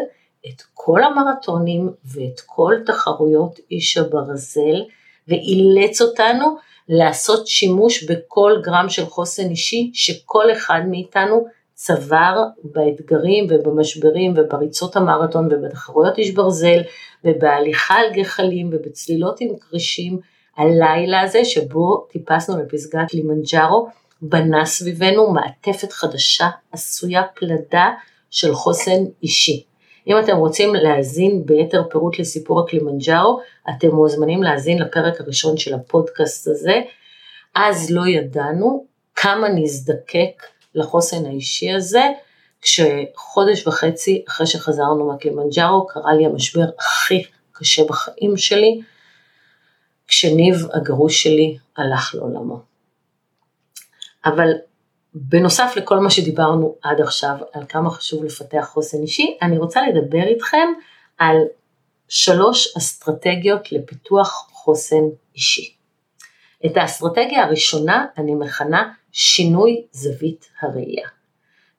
את 0.48 0.62
כל 0.74 1.04
המרתונים 1.04 1.90
ואת 2.06 2.40
כל 2.46 2.76
תחרויות 2.86 3.60
איש 3.72 3.98
הברזל 3.98 4.82
ואילץ 5.28 6.02
אותנו 6.02 6.58
לעשות 6.90 7.48
שימוש 7.48 8.04
בכל 8.04 8.54
גרם 8.64 8.90
של 8.90 9.06
חוסן 9.06 9.50
אישי 9.50 9.92
שכל 9.94 10.52
אחד 10.52 10.82
מאיתנו 10.90 11.46
צבר 11.84 12.44
באתגרים 12.64 13.48
ובמשברים 13.50 14.34
ובריצות 14.38 14.96
המרתון 14.96 15.48
ובתחרויות 15.52 16.18
איש 16.18 16.32
ברזל 16.32 16.82
ובהליכה 17.24 17.94
על 17.94 18.14
גחלים 18.14 18.70
ובצלילות 18.74 19.42
עם 19.42 19.50
כרישים, 19.58 20.20
הלילה 20.58 21.22
הזה 21.22 21.46
שבו 21.46 22.08
טיפסנו 22.12 22.64
לפסגת 22.64 23.14
לימנג'ארו, 23.14 23.88
בנה 24.22 24.66
סביבנו 24.66 25.32
מעטפת 25.32 25.92
חדשה 25.92 26.48
עשויה 26.72 27.24
פלדה 27.36 27.90
של 28.30 28.54
חוסן 28.54 29.04
אישי. 29.24 29.64
אם 30.08 30.20
אתם 30.20 30.38
רוצים 30.38 30.76
להאזין 30.76 31.46
ביתר 31.46 31.84
פירוט 31.90 32.20
לסיפור 32.20 32.60
הקלימנג'ארו, 32.60 33.40
אתם 33.70 33.96
מוזמנים 33.96 34.44
להאזין 34.44 34.80
לפרק 34.82 35.22
הראשון 35.22 35.58
של 35.58 35.74
הפודקאסט 35.74 36.48
הזה. 36.48 36.82
אז 37.56 37.92
לא 37.92 38.08
ידענו 38.08 38.86
כמה 39.16 39.50
נזדקק 39.50 40.44
לחוסן 40.76 41.26
האישי 41.26 41.72
הזה, 41.72 42.04
כשחודש 42.62 43.68
וחצי 43.68 44.24
אחרי 44.28 44.48
שחזרנו 44.48 45.08
מהקלימנג'ארו 45.08 45.88
קרה 45.88 46.14
לי 46.14 46.26
המשבר 46.26 46.66
הכי 46.80 47.24
קשה 47.52 47.84
בחיים 47.84 48.38
שלי, 48.38 48.82
כשניב 50.08 50.56
הגרוש 50.74 51.24
שלי 51.24 51.58
הלך 51.78 52.16
לעולמו. 52.16 52.60
אבל 54.26 54.52
בנוסף 55.14 55.74
לכל 55.76 56.00
מה 56.00 56.10
שדיברנו 56.10 56.76
עד 56.82 57.02
עכשיו 57.02 57.36
על 57.54 57.64
כמה 57.70 57.92
חשוב 57.92 58.24
לפתח 58.24 58.70
חוסן 58.74 59.02
אישי, 59.02 59.38
אני 59.42 59.58
רוצה 59.58 59.82
לדבר 59.88 60.24
איתכם 60.24 60.68
על 61.18 61.38
שלוש 62.10 62.78
אסטרטגיות 62.78 63.72
לפיתוח 63.72 64.48
חוסן 64.52 65.04
אישי. 65.36 65.76
את 66.66 66.78
האסטרטגיה 66.78 67.44
הראשונה 67.44 68.06
אני 68.18 68.36
מכנה 68.36 68.94
שינוי 69.12 69.86
זווית 69.92 70.50
הראייה. 70.62 71.08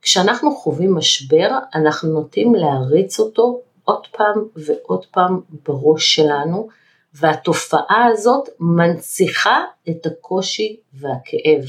כשאנחנו 0.02 0.56
חווים 0.56 0.94
משבר, 0.94 1.48
אנחנו 1.74 2.12
נוטים 2.12 2.54
להריץ 2.54 3.20
אותו 3.20 3.60
עוד 3.84 4.06
פעם 4.06 4.44
ועוד 4.56 5.06
פעם 5.06 5.40
בראש 5.66 6.14
שלנו, 6.14 6.68
והתופעה 7.14 8.06
הזאת 8.12 8.48
מנציחה 8.60 9.64
את 9.88 10.06
הקושי 10.06 10.76
והכאב. 10.94 11.64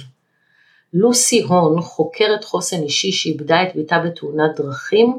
לוסי 0.94 1.42
הון, 1.42 1.82
חוקרת 1.82 2.44
חוסן 2.44 2.84
אישי 2.84 3.12
שאיבדה 3.12 3.64
את 3.64 3.76
ביתה 3.76 4.00
בתאונת 4.00 4.56
דרכים, 4.56 5.18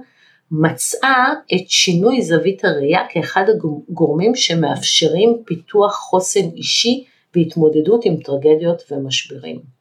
מצאה 0.51 1.33
את 1.55 1.71
שינוי 1.71 2.23
זווית 2.23 2.65
הראייה 2.65 3.01
כאחד 3.11 3.45
הגורמים 3.49 4.35
שמאפשרים 4.35 5.43
פיתוח 5.45 5.95
חוסן 5.95 6.51
אישי 6.57 7.05
והתמודדות 7.35 8.05
עם 8.05 8.17
טרגדיות 8.17 8.83
ומשברים. 8.91 9.74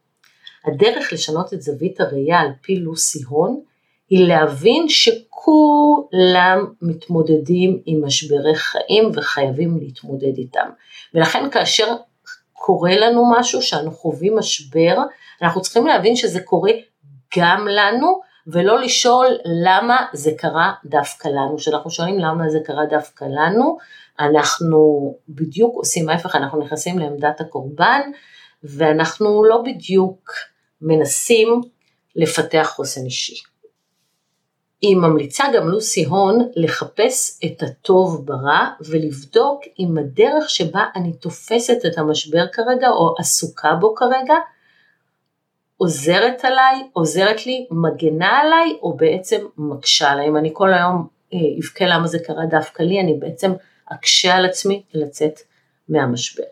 הדרך 0.66 1.14
לשנות 1.14 1.54
את 1.54 1.62
זווית 1.62 2.02
הראייה 2.02 2.40
על 2.40 2.48
פי 2.62 2.76
לוסי 2.76 3.24
הון 3.28 3.60
היא 4.10 4.28
להבין 4.28 4.90
שכולם 4.90 6.66
מתמודדים 6.82 7.82
עם 7.86 8.06
משברי 8.06 8.56
חיים 8.56 9.12
וחייבים 9.14 9.78
להתמודד 9.78 10.38
איתם. 10.38 10.70
ולכן 11.14 11.50
כאשר 11.52 11.96
קורה 12.54 12.96
לנו 12.98 13.32
משהו, 13.32 13.62
שאנו 13.62 13.92
חווים 13.92 14.38
משבר, 14.38 14.98
אנחנו 15.42 15.62
צריכים 15.62 15.88
להבין 15.88 16.16
שזה 16.16 16.40
קורה 16.40 16.72
גם 17.38 17.68
לנו, 17.70 18.22
ולא 18.48 18.80
לשאול 18.80 19.28
למה 19.46 20.06
זה 20.14 20.32
קרה 20.38 20.74
דווקא 20.86 21.28
לנו. 21.28 21.58
כשאנחנו 21.58 21.90
שואלים 21.90 22.20
למה 22.20 22.50
זה 22.50 22.60
קרה 22.66 22.86
דווקא 22.86 23.26
לנו, 23.26 23.78
אנחנו 24.20 24.80
בדיוק 25.30 25.76
עושים 25.76 26.10
ההפך, 26.10 26.36
אנחנו 26.36 26.60
נכנסים 26.60 27.00
לעמדת 27.00 27.42
הקורבן, 27.42 28.02
ואנחנו 28.64 29.44
לא 29.44 29.64
בדיוק 29.66 30.32
מנסים 30.84 31.62
לפתח 32.16 32.72
חוסן 32.76 33.06
אישי. 33.06 33.42
היא 34.82 34.96
ממליצה 34.96 35.44
גם 35.56 35.68
לוסי 35.68 36.06
הון 36.06 36.50
לחפש 36.56 37.40
את 37.46 37.64
הטוב 37.64 38.26
ברע 38.26 38.70
ולבדוק 38.90 39.62
אם 39.80 39.98
הדרך 39.98 40.50
שבה 40.50 40.86
אני 40.96 41.14
תופסת 41.14 41.86
את 41.86 41.98
המשבר 41.98 42.46
כרגע 42.54 42.90
או 42.90 43.16
עסוקה 43.20 43.76
בו 43.76 43.96
כרגע 43.96 44.36
עוזרת 45.78 46.46
עליי, 46.46 46.88
עוזרת 46.94 47.46
לי, 47.46 47.68
מגנה 47.72 48.40
עליי 48.40 48.78
או 48.82 48.94
בעצם 48.94 49.46
מקשה 49.58 50.10
עליי. 50.10 50.28
אם 50.28 50.38
אני 50.38 50.50
כל 50.54 50.74
היום 50.74 51.08
אה, 51.34 51.40
אבכה 51.60 51.86
למה 51.86 52.08
זה 52.08 52.20
קרה 52.20 52.46
דווקא 52.46 52.84
לי, 52.84 53.00
אני 53.00 53.14
בעצם 53.14 53.52
אקשה 53.86 54.36
על 54.36 54.46
עצמי 54.46 54.84
לצאת 54.94 55.40
מהמשבר. 55.90 56.44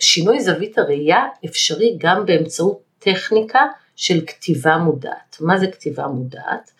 שינוי 0.00 0.40
זווית 0.40 0.78
הראייה 0.78 1.24
אפשרי 1.44 1.96
גם 1.98 2.26
באמצעות 2.26 2.85
טכניקה 3.06 3.60
של 3.96 4.20
כתיבה 4.26 4.76
מודעת. 4.76 5.36
מה 5.40 5.58
זה 5.58 5.66
כתיבה 5.66 6.06
מודעת? 6.06 6.70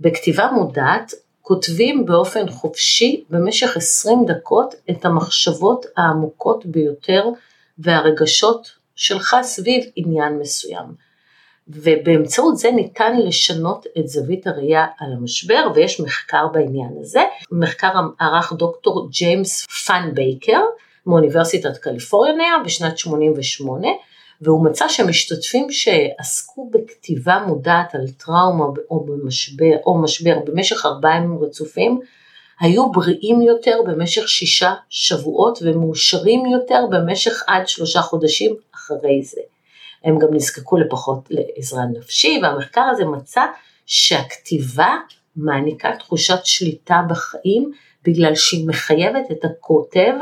בכתיבה 0.00 0.50
מודעת 0.52 1.12
כותבים 1.42 2.06
באופן 2.06 2.50
חופשי 2.50 3.24
במשך 3.30 3.76
20 3.76 4.18
דקות 4.26 4.74
את 4.90 5.04
המחשבות 5.04 5.86
העמוקות 5.96 6.66
ביותר 6.66 7.24
והרגשות 7.78 8.70
שלך 8.94 9.36
סביב 9.42 9.84
עניין 9.96 10.38
מסוים. 10.38 11.06
ובאמצעות 11.68 12.56
זה 12.56 12.70
ניתן 12.70 13.16
לשנות 13.20 13.86
את 13.98 14.08
זווית 14.08 14.46
הראייה 14.46 14.86
על 14.98 15.12
המשבר 15.12 15.70
ויש 15.74 16.00
מחקר 16.00 16.48
בעניין 16.52 16.90
הזה. 17.00 17.22
מחקר 17.52 17.92
ערך 18.20 18.52
דוקטור 18.52 19.08
ג'יימס 19.10 19.66
פנבייקר 19.86 20.60
מאוניברסיטת 21.06 21.76
קליפורניה 21.76 22.52
בשנת 22.64 22.98
88 22.98 23.88
והוא 24.40 24.64
מצא 24.64 24.88
שמשתתפים 24.88 25.66
שעסקו 25.70 26.70
בכתיבה 26.70 27.44
מודעת 27.46 27.94
על 27.94 28.08
טראומה 28.08 28.64
או 28.90 29.04
במשבר 29.04 29.76
או 29.86 29.98
משבר 30.02 30.38
במשך 30.46 30.86
ארבעה 30.86 31.16
ימים 31.16 31.38
רצופים 31.38 32.00
היו 32.60 32.92
בריאים 32.92 33.42
יותר 33.42 33.78
במשך 33.86 34.28
שישה 34.28 34.74
שבועות 34.90 35.58
ומאושרים 35.62 36.46
יותר 36.46 36.84
במשך 36.90 37.42
עד 37.46 37.68
שלושה 37.68 38.00
חודשים 38.00 38.56
אחרי 38.74 39.22
זה. 39.22 39.40
הם 40.04 40.18
גם 40.18 40.28
נזקקו 40.34 40.76
לפחות 40.76 41.28
לעזרה 41.30 41.84
נפשית 41.98 42.40
והמחקר 42.42 42.80
הזה 42.90 43.04
מצא 43.04 43.42
שהכתיבה 43.86 44.96
מעניקה 45.36 45.96
תחושת 45.98 46.38
שליטה 46.44 47.00
בחיים 47.08 47.72
בגלל 48.04 48.34
שהיא 48.34 48.68
מחייבת 48.68 49.30
את 49.30 49.44
הכותב 49.44 50.12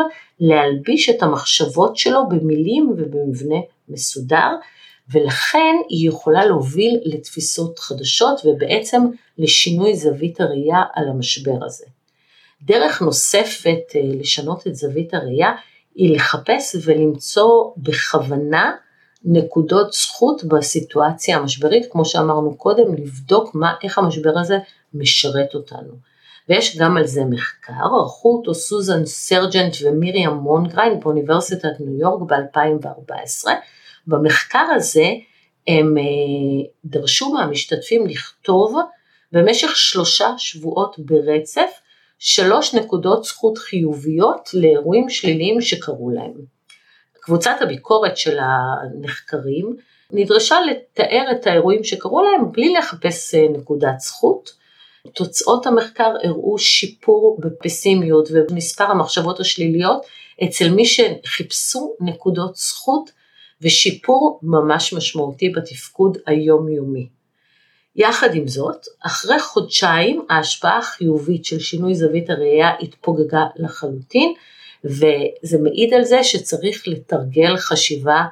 להלביש 0.40 1.10
את 1.10 1.22
המחשבות 1.22 1.96
שלו 1.96 2.28
במילים 2.28 2.90
ובמבנה 2.90 3.58
מסודר 3.88 4.48
ולכן 5.08 5.76
היא 5.88 6.08
יכולה 6.08 6.44
להוביל 6.46 7.00
לתפיסות 7.04 7.78
חדשות 7.78 8.40
ובעצם 8.44 9.02
לשינוי 9.38 9.96
זווית 9.96 10.40
הראייה 10.40 10.82
על 10.94 11.08
המשבר 11.08 11.64
הזה. 11.64 11.84
דרך 12.62 13.02
נוספת 13.02 13.80
אה, 13.94 14.00
לשנות 14.20 14.66
את 14.66 14.74
זווית 14.74 15.14
הראייה 15.14 15.52
היא 15.94 16.16
לחפש 16.16 16.76
ולמצוא 16.84 17.72
בכוונה 17.76 18.72
נקודות 19.24 19.92
זכות 19.92 20.44
בסיטואציה 20.44 21.36
המשברית, 21.36 21.86
כמו 21.92 22.04
שאמרנו 22.04 22.56
קודם, 22.56 22.94
לבדוק 22.94 23.54
מה, 23.54 23.72
איך 23.82 23.98
המשבר 23.98 24.38
הזה 24.38 24.58
משרת 24.94 25.54
אותנו. 25.54 26.13
ויש 26.48 26.78
גם 26.78 26.96
על 26.96 27.06
זה 27.06 27.24
מחקר, 27.24 27.72
ערכו 28.00 28.36
אותו 28.36 28.54
סוזן 28.54 29.04
סרג'נט 29.04 29.76
ומיריאם 29.84 30.34
מונגריין 30.34 31.00
באוניברסיטת 31.00 31.80
ניו 31.80 32.00
יורק 32.00 32.22
ב-2014. 32.22 33.50
במחקר 34.06 34.66
הזה 34.74 35.06
הם 35.68 35.94
דרשו 36.84 37.32
מהמשתתפים 37.32 38.06
לכתוב 38.06 38.76
במשך 39.32 39.76
שלושה 39.76 40.28
שבועות 40.38 40.96
ברצף 40.98 41.70
שלוש 42.18 42.74
נקודות 42.74 43.24
זכות 43.24 43.58
חיוביות 43.58 44.50
לאירועים 44.54 45.08
שליליים 45.08 45.60
שקרו 45.60 46.10
להם. 46.10 46.32
קבוצת 47.20 47.56
הביקורת 47.60 48.16
של 48.16 48.38
הנחקרים 48.38 49.76
נדרשה 50.10 50.56
לתאר 50.60 51.24
את 51.32 51.46
האירועים 51.46 51.84
שקרו 51.84 52.22
להם 52.22 52.52
בלי 52.52 52.72
לחפש 52.72 53.34
נקודת 53.34 54.00
זכות. 54.00 54.63
תוצאות 55.12 55.66
המחקר 55.66 56.12
הראו 56.22 56.58
שיפור 56.58 57.38
בפסימיות 57.40 58.28
ובמספר 58.32 58.84
המחשבות 58.84 59.40
השליליות 59.40 60.06
אצל 60.44 60.70
מי 60.70 60.84
שחיפשו 60.86 61.94
נקודות 62.00 62.56
זכות 62.56 63.10
ושיפור 63.62 64.40
ממש 64.42 64.92
משמעותי 64.92 65.48
בתפקוד 65.48 66.18
היומיומי. 66.26 67.08
יחד 67.96 68.34
עם 68.34 68.48
זאת, 68.48 68.86
אחרי 69.06 69.38
חודשיים 69.40 70.26
ההשפעה 70.30 70.78
החיובית 70.78 71.44
של 71.44 71.58
שינוי 71.58 71.94
זווית 71.94 72.30
הראייה 72.30 72.70
התפוגגה 72.80 73.44
לחלוטין, 73.56 74.34
וזה 74.84 75.58
מעיד 75.62 75.94
על 75.94 76.04
זה 76.04 76.24
שצריך 76.24 76.88
לתרגל 76.88 77.56
חשיבה 77.56 78.24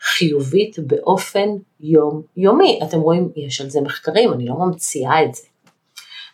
חיובית 0.00 0.78
באופן 0.78 1.48
יומיומי. 1.80 2.80
אתם 2.82 3.00
רואים, 3.00 3.32
יש 3.36 3.60
על 3.60 3.70
זה 3.70 3.80
מחקרים, 3.80 4.32
אני 4.32 4.46
לא 4.46 4.54
ממציאה 4.54 5.24
את 5.24 5.34
זה. 5.34 5.47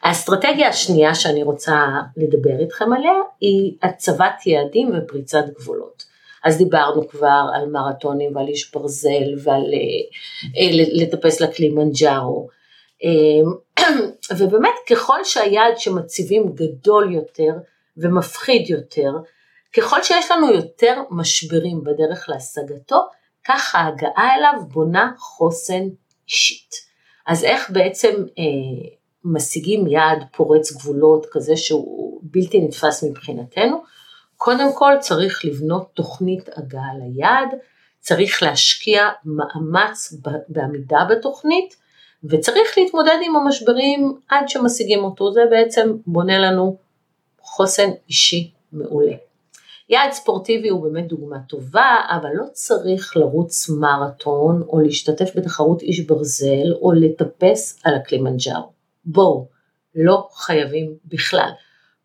האסטרטגיה 0.04 0.68
השנייה 0.68 1.14
שאני 1.14 1.42
רוצה 1.42 1.76
לדבר 2.16 2.60
איתכם 2.60 2.92
עליה 2.92 3.12
היא 3.40 3.76
הצבת 3.82 4.46
יעדים 4.46 4.90
ופריצת 4.94 5.44
גבולות. 5.58 6.04
אז 6.44 6.58
דיברנו 6.58 7.08
כבר 7.08 7.42
על 7.54 7.66
מרתונים 7.66 8.36
ועל 8.36 8.48
איש 8.48 8.70
ברזל 8.70 9.34
ועל 9.42 9.64
אה, 9.74 10.68
לטפס 10.92 11.40
לקלימנג'ארו. 11.40 12.48
אמ, 13.02 13.52
ובאמת 14.38 14.74
ככל 14.90 15.24
שהיעד 15.24 15.78
שמציבים 15.78 16.52
גדול 16.54 17.12
יותר 17.12 17.52
ומפחיד 17.96 18.70
יותר, 18.70 19.10
ככל 19.76 20.02
שיש 20.02 20.30
לנו 20.30 20.52
יותר 20.52 21.02
משברים 21.10 21.84
בדרך 21.84 22.28
להשגתו, 22.28 23.08
כך 23.44 23.74
ההגעה 23.74 24.36
אליו 24.36 24.52
בונה 24.72 25.12
חוסן 25.18 25.82
אישית. 26.28 26.74
אז 27.26 27.44
איך 27.44 27.70
בעצם 27.70 28.14
אה, 28.38 28.90
משיגים 29.24 29.86
יעד 29.86 30.24
פורץ 30.32 30.72
גבולות 30.72 31.26
כזה 31.32 31.56
שהוא 31.56 32.20
בלתי 32.22 32.60
נתפס 32.60 33.04
מבחינתנו? 33.04 33.82
קודם 34.36 34.72
כל 34.74 34.92
צריך 35.00 35.44
לבנות 35.44 35.90
תוכנית 35.94 36.48
הגעה 36.56 36.90
ליעד, 36.98 37.48
צריך 38.00 38.42
להשקיע 38.42 39.08
מאמץ 39.24 40.14
בעמידה 40.48 41.04
בתוכנית, 41.10 41.76
וצריך 42.24 42.78
להתמודד 42.78 43.18
עם 43.26 43.36
המשברים 43.36 44.14
עד 44.28 44.48
שמשיגים 44.48 45.04
אותו, 45.04 45.32
זה 45.32 45.40
בעצם 45.50 45.96
בונה 46.06 46.38
לנו 46.38 46.76
חוסן 47.40 47.90
אישי 48.08 48.50
מעולה. 48.72 49.12
יעד 49.88 50.12
ספורטיבי 50.12 50.68
הוא 50.68 50.82
באמת 50.82 51.06
דוגמה 51.06 51.38
טובה, 51.48 51.96
אבל 52.10 52.30
לא 52.34 52.44
צריך 52.52 53.16
לרוץ 53.16 53.68
מרתון 53.68 54.62
או 54.68 54.80
להשתתף 54.80 55.36
בתחרות 55.36 55.82
איש 55.82 56.00
ברזל 56.00 56.72
או 56.82 56.92
לטפס 56.92 57.80
על 57.84 57.94
הקלימנג'ארו. 57.94 58.73
בואו, 59.06 59.48
לא 59.94 60.28
חייבים 60.32 60.94
בכלל. 61.04 61.50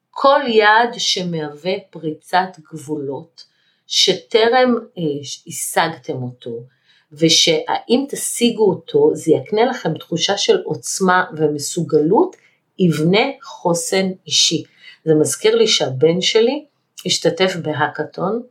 כל 0.10 0.40
יעד 0.48 0.94
שמהווה 0.98 1.74
פריצת 1.90 2.60
גבולות, 2.74 3.46
שטרם 3.88 4.76
אה, 4.98 5.04
השגתם 5.48 6.24
אותו, 6.24 6.64
ושהאם 7.12 8.06
תשיגו 8.10 8.70
אותו 8.70 9.12
זה 9.14 9.32
יקנה 9.32 9.66
לכם 9.66 9.98
תחושה 9.98 10.38
של 10.38 10.62
עוצמה 10.64 11.26
ומסוגלות, 11.38 12.36
יבנה 12.80 13.26
חוסן 13.44 14.10
אישי. 14.26 14.64
זה 15.06 15.16
מזכיר 15.16 15.56
לי 15.56 15.68
שהבן 15.68 16.22
שלי 16.22 16.66
השתתף 17.06 17.56
בהאקתון, 17.56 18.42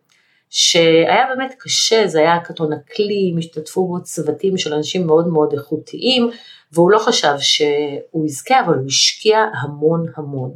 שהיה 0.50 1.26
באמת 1.34 1.54
קשה, 1.58 2.06
זה 2.06 2.18
היה 2.18 2.34
האקתון 2.34 2.72
אקלים, 2.72 3.38
השתתפו 3.38 3.88
בו 3.88 4.02
צוותים 4.02 4.58
של 4.58 4.74
אנשים 4.74 5.06
מאוד 5.06 5.28
מאוד 5.28 5.52
איכותיים, 5.52 6.30
והוא 6.72 6.90
לא 6.90 6.98
חשב 6.98 7.34
שהוא 7.38 8.26
יזכה, 8.26 8.60
אבל 8.60 8.74
הוא 8.74 8.86
השקיע 8.86 9.38
המון 9.62 10.06
המון. 10.16 10.50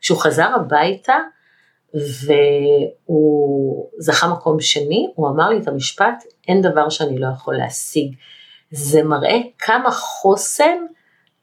כשהוא 0.00 0.18
חזר 0.18 0.48
הביתה, 0.54 1.16
והוא 1.94 3.90
זכה 3.98 4.28
מקום 4.28 4.60
שני, 4.60 5.06
הוא 5.14 5.28
אמר 5.28 5.48
לי 5.48 5.58
את 5.58 5.68
המשפט, 5.68 6.24
אין 6.48 6.62
דבר 6.62 6.88
שאני 6.88 7.18
לא 7.18 7.26
יכול 7.34 7.56
להשיג. 7.56 8.14
זה 8.70 9.02
מראה 9.02 9.38
כמה 9.58 9.90
חוסן 9.90 10.78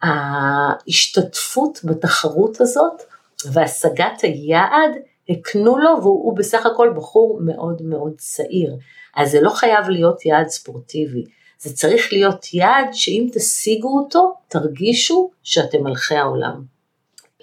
ההשתתפות 0.02 1.80
בתחרות 1.84 2.62
הזאת 2.62 3.02
והשגת 3.52 4.22
היעד 4.22 4.92
הקנו 5.30 5.78
לו 5.78 5.90
והוא 6.02 6.38
בסך 6.38 6.66
הכל 6.66 6.94
בחור 6.96 7.40
מאוד 7.42 7.82
מאוד 7.82 8.14
צעיר. 8.18 8.76
אז 9.16 9.32
זה 9.32 9.42
לא 9.42 9.50
חייב 9.50 9.90
להיות 9.90 10.26
יעד 10.26 10.48
ספורטיבי, 10.48 11.24
זה 11.60 11.76
צריך 11.76 12.14
להיות 12.14 12.54
יעד 12.54 12.88
שאם 12.92 13.28
תשיגו 13.34 14.00
אותו, 14.00 14.34
תרגישו 14.48 15.32
שאתם 15.44 15.84
מלכי 15.84 16.16
העולם. 16.16 16.64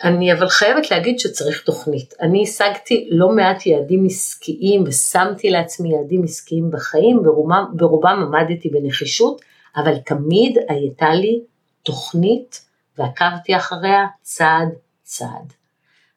אני 0.05 0.33
אבל 0.33 0.49
חייבת 0.49 0.90
להגיד 0.90 1.18
שצריך 1.18 1.62
תוכנית. 1.62 2.14
אני 2.20 2.42
השגתי 2.42 3.09
לא 3.11 3.29
מעט 3.29 3.66
יעדים 3.66 4.07
עסקיים 4.07 4.85
ושמתי 4.87 5.51
לעצמי 5.51 5.92
יעדים 5.92 6.25
עסקיים 6.25 6.70
בחיים, 6.70 7.22
ברובם, 7.22 7.64
ברובם 7.72 8.22
עמדתי 8.22 8.68
בנחישות, 8.68 9.40
אבל 9.77 9.99
תמיד 9.99 10.59
הייתה 10.68 11.14
לי 11.14 11.40
תוכנית 11.83 12.64
ועקבתי 12.99 13.57
אחריה 13.57 14.07
צעד 14.22 14.68
צעד. 15.03 15.53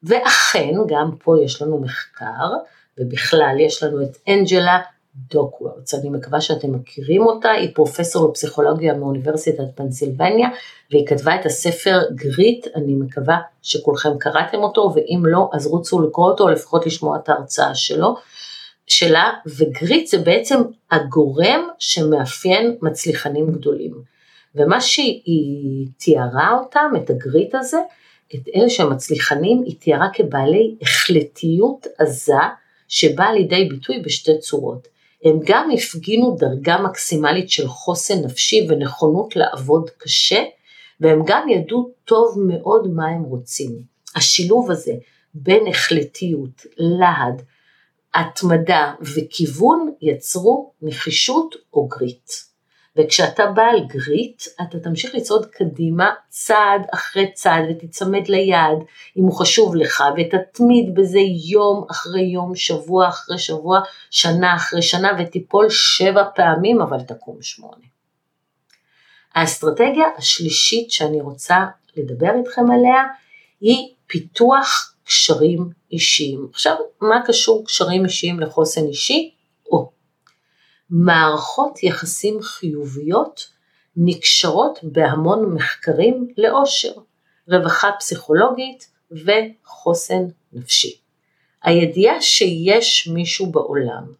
ואכן, 0.04 0.74
גם 0.88 1.12
פה 1.24 1.36
יש 1.44 1.62
לנו 1.62 1.80
מחקר, 1.80 2.54
ובכלל 3.00 3.56
יש 3.60 3.84
לנו 3.84 4.02
את 4.02 4.18
אנג'לה 4.28 4.80
דאקוורת', 5.16 5.94
אני 5.94 6.10
מקווה 6.10 6.42
שאתם 6.42 6.76
מכירים 6.76 7.22
אותה, 7.22 7.52
היא 7.52 7.70
פרופסור 7.76 8.30
לפסיכולוגיה 8.30 8.94
מאוניברסיטת 8.94 9.64
פנסילבניה, 9.76 10.50
והיא 10.92 11.08
כתבה 11.08 11.36
את 11.36 11.46
הספר 11.46 12.02
Grit, 12.12 12.68
אני 12.76 12.94
מקווה 12.94 13.38
שכולכם 13.62 14.18
קראתם 14.18 14.58
אותו, 14.58 14.92
ואם 14.96 15.24
לא, 15.26 15.50
אז 15.54 15.68
רוצו 15.68 16.02
לקרוא 16.02 16.32
אותו, 16.32 16.44
או 16.44 16.50
לפחות 16.50 16.86
לשמוע 16.86 17.18
את 17.18 17.30
ההרצאה 17.30 17.76
שלו, 17.76 18.16
שלה, 18.88 19.32
וגריט 19.46 20.08
זה 20.08 20.18
בעצם 20.18 20.62
הגורם 20.92 21.68
שמאפיין 21.80 22.78
מצליחנים 22.82 23.52
גדולים. 23.52 23.94
ומה 24.56 24.82
שהיא 24.82 25.88
תיארה 25.98 26.58
אותם, 26.60 26.92
את 26.98 27.10
הגריט 27.10 27.56
הזה, 27.56 27.78
את 28.36 28.48
אלה 28.56 28.70
שהמצליחנים, 28.70 29.64
היא 29.66 29.76
תיארה 29.80 30.08
כבעלי 30.14 30.76
החלטיות 30.82 31.88
עזה, 31.98 32.34
שבאה 32.88 33.34
לידי 33.34 33.66
ביטוי 33.66 34.00
בשתי 34.00 34.40
צורות. 34.40 34.88
הם 35.24 35.40
גם 35.46 35.70
הפגינו 35.74 36.36
דרגה 36.40 36.78
מקסימלית 36.82 37.50
של 37.50 37.68
חוסן 37.68 38.26
נפשי 38.26 38.68
ונכונות 38.70 39.36
לעבוד 39.36 39.90
קשה, 39.98 40.44
והם 41.00 41.22
גם 41.26 41.50
ידעו 41.50 41.92
טוב 42.06 42.38
מאוד 42.48 42.88
מה 42.88 43.08
הם 43.08 43.24
רוצים. 43.24 43.72
השילוב 44.16 44.72
הזה 44.72 44.94
בין 45.34 45.68
החלטיות, 45.68 46.66
להד, 46.78 47.42
התמדה 48.14 48.94
וכיוון 49.16 49.94
יצרו 50.02 50.72
נחישות 50.82 51.56
או 51.74 51.88
וכשאתה 52.98 53.46
בעל 53.46 53.80
גריט, 53.88 54.44
אתה 54.62 54.80
תמשיך 54.80 55.16
לצעוד 55.16 55.46
קדימה 55.46 56.10
צעד 56.30 56.82
אחרי 56.94 57.32
צעד 57.32 57.64
ותצמד 57.70 58.28
ליעד 58.28 58.78
אם 59.18 59.24
הוא 59.24 59.40
חשוב 59.40 59.76
לך 59.76 60.04
ותתמיד 60.18 60.96
בזה 60.96 61.20
יום 61.50 61.86
אחרי 61.92 62.22
יום, 62.22 62.56
שבוע 62.56 63.08
אחרי 63.08 63.38
שבוע, 63.38 63.80
שנה 64.12 64.56
אחרי 64.56 64.82
שנה 64.82 65.12
ותיפול 65.20 65.70
שבע 65.70 66.24
פעמים 66.36 66.82
אבל 66.82 67.02
תקום 67.02 67.38
שמונה. 67.42 67.86
האסטרטגיה 69.36 70.06
השלישית 70.18 70.92
שאני 70.92 71.22
רוצה 71.22 71.66
לדבר 71.98 72.32
איתכם 72.40 72.72
עליה 72.72 73.04
היא 73.62 73.94
פיתוח 74.08 74.96
קשרים 75.04 75.70
אישיים. 75.92 76.48
עכשיו, 76.52 76.76
מה 77.02 77.22
קשור 77.26 77.66
קשרים 77.66 78.06
אישיים 78.06 78.40
לחוסן 78.40 78.88
אישי? 78.88 79.32
מערכות 80.90 81.84
יחסים 81.84 82.42
חיוביות 82.42 83.50
נקשרות 83.96 84.80
בהמון 84.84 85.54
מחקרים 85.54 86.28
לאושר, 86.38 86.94
רווחה 87.48 87.92
פסיכולוגית 88.00 88.90
וחוסן 89.12 90.24
נפשי. 90.54 90.98
הידיעה 91.64 92.22
שיש 92.22 93.08
מישהו 93.08 93.52
בעולם 93.52 94.14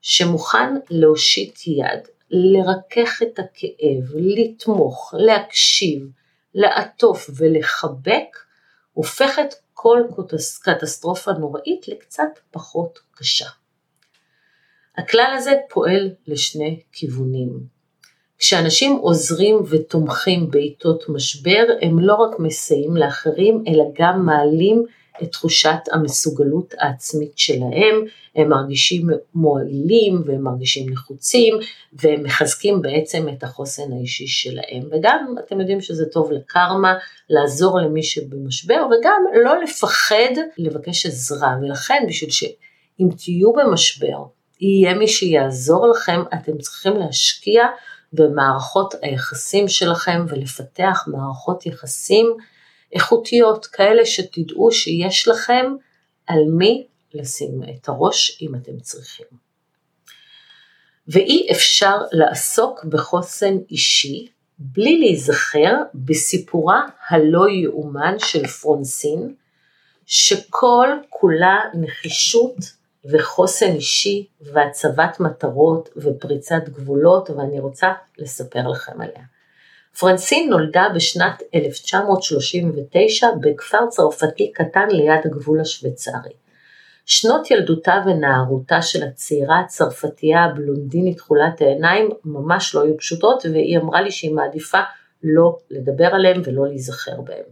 שמוכן 0.00 0.74
להושיט 0.90 1.66
יד, 1.66 2.08
לרכך 2.30 3.22
את 3.22 3.38
הכאב, 3.38 4.04
לתמוך, 4.14 5.14
להקשיב, 5.18 6.10
לעטוף 6.54 7.30
ולחבק, 7.36 8.36
הופכת 8.92 9.54
כל 9.74 10.00
קטסטרופה 10.62 11.32
נוראית 11.32 11.88
לקצת 11.88 12.38
פחות 12.50 12.98
קשה. 13.14 13.61
הכלל 14.98 15.34
הזה 15.36 15.52
פועל 15.70 16.10
לשני 16.26 16.80
כיוונים. 16.92 17.72
כשאנשים 18.38 18.96
עוזרים 18.96 19.56
ותומכים 19.68 20.50
בעיתות 20.50 21.04
משבר, 21.08 21.64
הם 21.82 21.98
לא 21.98 22.14
רק 22.14 22.38
מסייעים 22.38 22.96
לאחרים, 22.96 23.64
אלא 23.68 23.84
גם 23.98 24.26
מעלים 24.26 24.84
את 25.22 25.32
תחושת 25.32 25.78
המסוגלות 25.92 26.74
העצמית 26.78 27.38
שלהם, 27.38 28.04
הם 28.36 28.48
מרגישים 28.48 29.06
מועילים 29.34 30.22
והם 30.26 30.42
מרגישים 30.42 30.90
נחוצים 30.90 31.58
והם 31.92 32.22
מחזקים 32.22 32.82
בעצם 32.82 33.28
את 33.28 33.42
החוסן 33.42 33.92
האישי 33.92 34.26
שלהם. 34.26 34.82
וגם 34.90 35.34
אתם 35.46 35.60
יודעים 35.60 35.80
שזה 35.80 36.04
טוב 36.06 36.32
לקרמה 36.32 36.94
לעזור 37.30 37.80
למי 37.80 38.02
שבמשבר 38.02 38.86
וגם 38.86 39.22
לא 39.44 39.62
לפחד 39.62 40.34
לבקש 40.58 41.06
עזרה. 41.06 41.56
ולכן 41.62 42.04
בשביל 42.08 42.30
שאם 42.30 43.08
תהיו 43.16 43.52
במשבר 43.52 44.24
יהיה 44.62 44.94
מי 44.94 45.08
שיעזור 45.08 45.88
לכם 45.88 46.20
אתם 46.34 46.58
צריכים 46.58 46.96
להשקיע 46.96 47.62
במערכות 48.12 48.94
היחסים 49.02 49.68
שלכם 49.68 50.24
ולפתח 50.28 51.04
מערכות 51.06 51.66
יחסים 51.66 52.36
איכותיות, 52.92 53.66
כאלה 53.66 54.06
שתדעו 54.06 54.72
שיש 54.72 55.28
לכם 55.28 55.66
על 56.26 56.38
מי 56.58 56.86
לשים 57.14 57.60
את 57.62 57.88
הראש 57.88 58.38
אם 58.42 58.54
אתם 58.54 58.80
צריכים. 58.80 59.26
ואי 61.08 61.48
אפשר 61.52 61.96
לעסוק 62.12 62.84
בחוסן 62.84 63.56
אישי 63.70 64.28
בלי 64.58 64.98
להיזכר 64.98 65.74
בסיפורה 65.94 66.86
הלא 67.08 67.48
יאומן 67.48 68.18
של 68.18 68.46
פרונסין, 68.46 69.34
שכל 70.06 70.88
כולה 71.08 71.58
נחישות 71.74 72.56
וחוסן 73.10 73.74
אישי 73.74 74.26
והצבת 74.40 75.20
מטרות 75.20 75.88
ופריצת 75.96 76.68
גבולות 76.68 77.30
ואני 77.30 77.60
רוצה 77.60 77.92
לספר 78.18 78.68
לכם 78.68 79.00
עליה. 79.00 79.24
פרנסין 79.98 80.50
נולדה 80.50 80.86
בשנת 80.94 81.42
1939 81.54 83.26
בכפר 83.40 83.86
צרפתי 83.88 84.52
קטן 84.52 84.88
ליד 84.90 85.20
הגבול 85.24 85.60
השוויצרי. 85.60 86.32
שנות 87.06 87.50
ילדותה 87.50 88.02
ונערותה 88.06 88.82
של 88.82 89.02
הצעירה 89.02 89.60
הצרפתייה 89.60 90.44
הבלונדינית 90.44 91.16
תכולת 91.16 91.60
העיניים 91.60 92.10
ממש 92.24 92.74
לא 92.74 92.82
היו 92.82 92.96
פשוטות 92.96 93.44
והיא 93.44 93.78
אמרה 93.78 94.02
לי 94.02 94.10
שהיא 94.10 94.34
מעדיפה 94.34 94.78
לא 95.22 95.58
לדבר 95.70 96.06
עליהם 96.06 96.42
ולא 96.44 96.66
להיזכר 96.66 97.20
בהם. 97.20 97.44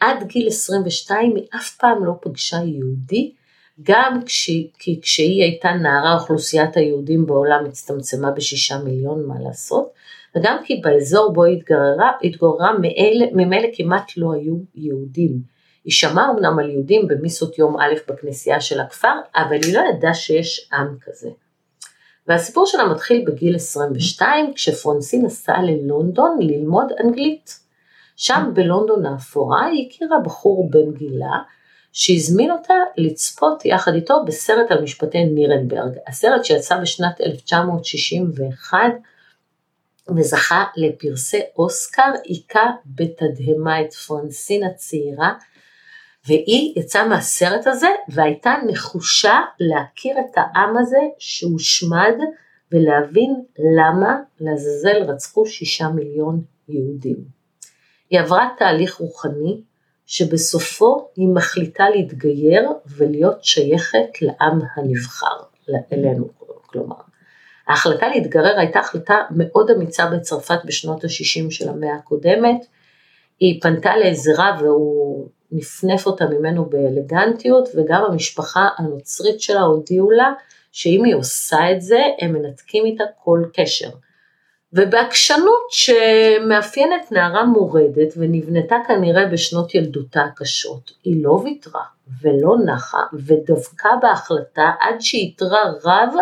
עד 0.00 0.22
גיל 0.26 0.48
22 0.48 1.36
היא 1.36 1.46
אף 1.56 1.76
פעם 1.76 2.04
לא 2.04 2.12
פגשה 2.22 2.56
יהודי, 2.56 3.34
גם 3.82 4.20
כש, 4.26 4.50
כי 4.78 5.00
כשהיא 5.02 5.42
הייתה 5.42 5.72
נערה 5.72 6.14
אוכלוסיית 6.14 6.76
היהודים 6.76 7.26
בעולם 7.26 7.64
הצטמצמה 7.66 8.30
בשישה 8.30 8.78
מיליון, 8.78 9.26
מה 9.26 9.34
לעשות, 9.40 9.92
וגם 10.36 10.56
כי 10.64 10.80
באזור 10.84 11.32
בו 11.32 11.44
היא 11.44 11.56
התגוררה, 11.56 12.10
התגוררה 12.24 12.72
ממילא 13.32 13.68
כמעט 13.74 14.16
לא 14.16 14.32
היו 14.32 14.56
יהודים. 14.74 15.40
היא 15.84 15.92
שמעה 15.92 16.30
אמנם 16.30 16.58
על 16.58 16.70
יהודים 16.70 17.08
במיסות 17.08 17.58
יום 17.58 17.76
א' 17.80 17.94
בכנסייה 18.08 18.60
של 18.60 18.80
הכפר, 18.80 19.14
אבל 19.36 19.58
היא 19.62 19.74
לא 19.74 19.82
ידעה 19.90 20.14
שיש 20.14 20.70
עם 20.72 20.96
כזה. 21.00 21.28
והסיפור 22.26 22.66
שלה 22.66 22.88
מתחיל 22.88 23.24
בגיל 23.26 23.54
22, 23.54 24.54
כשפרונסין 24.54 25.24
נסעה 25.24 25.62
ללונדון 25.62 26.36
ללמוד 26.40 26.92
אנגלית. 27.04 27.60
שם 28.16 28.50
בלונדון 28.54 29.06
האפורה 29.06 29.66
היא 29.66 29.88
הכירה 29.88 30.18
בחור 30.20 30.70
בן 30.70 30.92
גילה, 30.92 31.38
שהזמין 31.92 32.50
אותה 32.50 32.74
לצפות 32.96 33.64
יחד 33.64 33.94
איתו 33.94 34.24
בסרט 34.26 34.70
על 34.70 34.82
משפטי 34.82 35.24
נירנברג, 35.24 35.92
הסרט 36.06 36.44
שיצא 36.44 36.80
בשנת 36.80 37.20
1961 37.20 38.78
וזכה 40.16 40.64
לפרסי 40.76 41.40
אוסקר, 41.58 42.12
היכה 42.24 42.70
בתדהמה 42.86 43.80
את 43.80 43.92
פרנסין 43.94 44.64
הצעירה, 44.64 45.32
והיא 46.26 46.72
יצאה 46.76 47.08
מהסרט 47.08 47.66
הזה 47.66 47.88
והייתה 48.08 48.54
נחושה 48.66 49.40
להכיר 49.60 50.16
את 50.18 50.36
העם 50.36 50.76
הזה 50.76 51.00
שהושמד 51.18 52.14
ולהבין 52.72 53.42
למה 53.78 54.16
לעזאזל 54.40 55.02
רצחו 55.02 55.46
שישה 55.46 55.88
מיליון 55.88 56.42
יהודים. 56.68 57.16
היא 58.10 58.20
עברה 58.20 58.48
תהליך 58.58 58.94
רוחני 58.94 59.60
שבסופו 60.08 61.08
היא 61.16 61.28
מחליטה 61.28 61.90
להתגייר 61.90 62.68
ולהיות 62.86 63.44
שייכת 63.44 64.22
לעם 64.22 64.60
הנבחר, 64.76 65.36
אלינו 65.92 66.28
כלומר. 66.66 66.96
ההחלטה 67.66 68.08
להתגרר 68.08 68.58
הייתה 68.58 68.80
החלטה 68.80 69.14
מאוד 69.30 69.70
אמיצה 69.70 70.06
בצרפת 70.06 70.58
בשנות 70.64 71.04
ה-60 71.04 71.50
של 71.50 71.68
המאה 71.68 71.94
הקודמת. 71.94 72.66
היא 73.40 73.60
פנתה 73.62 73.96
לעזרה 73.96 74.58
והוא 74.60 75.28
נפנף 75.52 76.06
אותה 76.06 76.26
ממנו 76.26 76.64
באלגנטיות 76.64 77.68
וגם 77.74 78.04
המשפחה 78.04 78.68
הנוצרית 78.78 79.40
שלה 79.40 79.60
הודיעו 79.60 80.10
לה 80.10 80.32
שאם 80.72 81.04
היא 81.04 81.14
עושה 81.14 81.72
את 81.72 81.80
זה 81.80 82.00
הם 82.20 82.32
מנתקים 82.32 82.84
איתה 82.84 83.04
כל 83.24 83.42
קשר. 83.54 83.90
ובעקשנות 84.72 85.66
שמאפיינת 85.70 87.12
נערה 87.12 87.44
מורדת 87.44 88.14
ונבנתה 88.16 88.76
כנראה 88.88 89.26
בשנות 89.26 89.74
ילדותה 89.74 90.20
הקשות, 90.22 90.92
היא 91.04 91.24
לא 91.24 91.30
ויתרה 91.30 91.84
ולא 92.22 92.56
נחה 92.64 93.02
ודבקה 93.12 93.88
בהחלטה 94.02 94.72
עד 94.80 95.00
שאיתרה 95.00 95.62
רב 95.84 96.14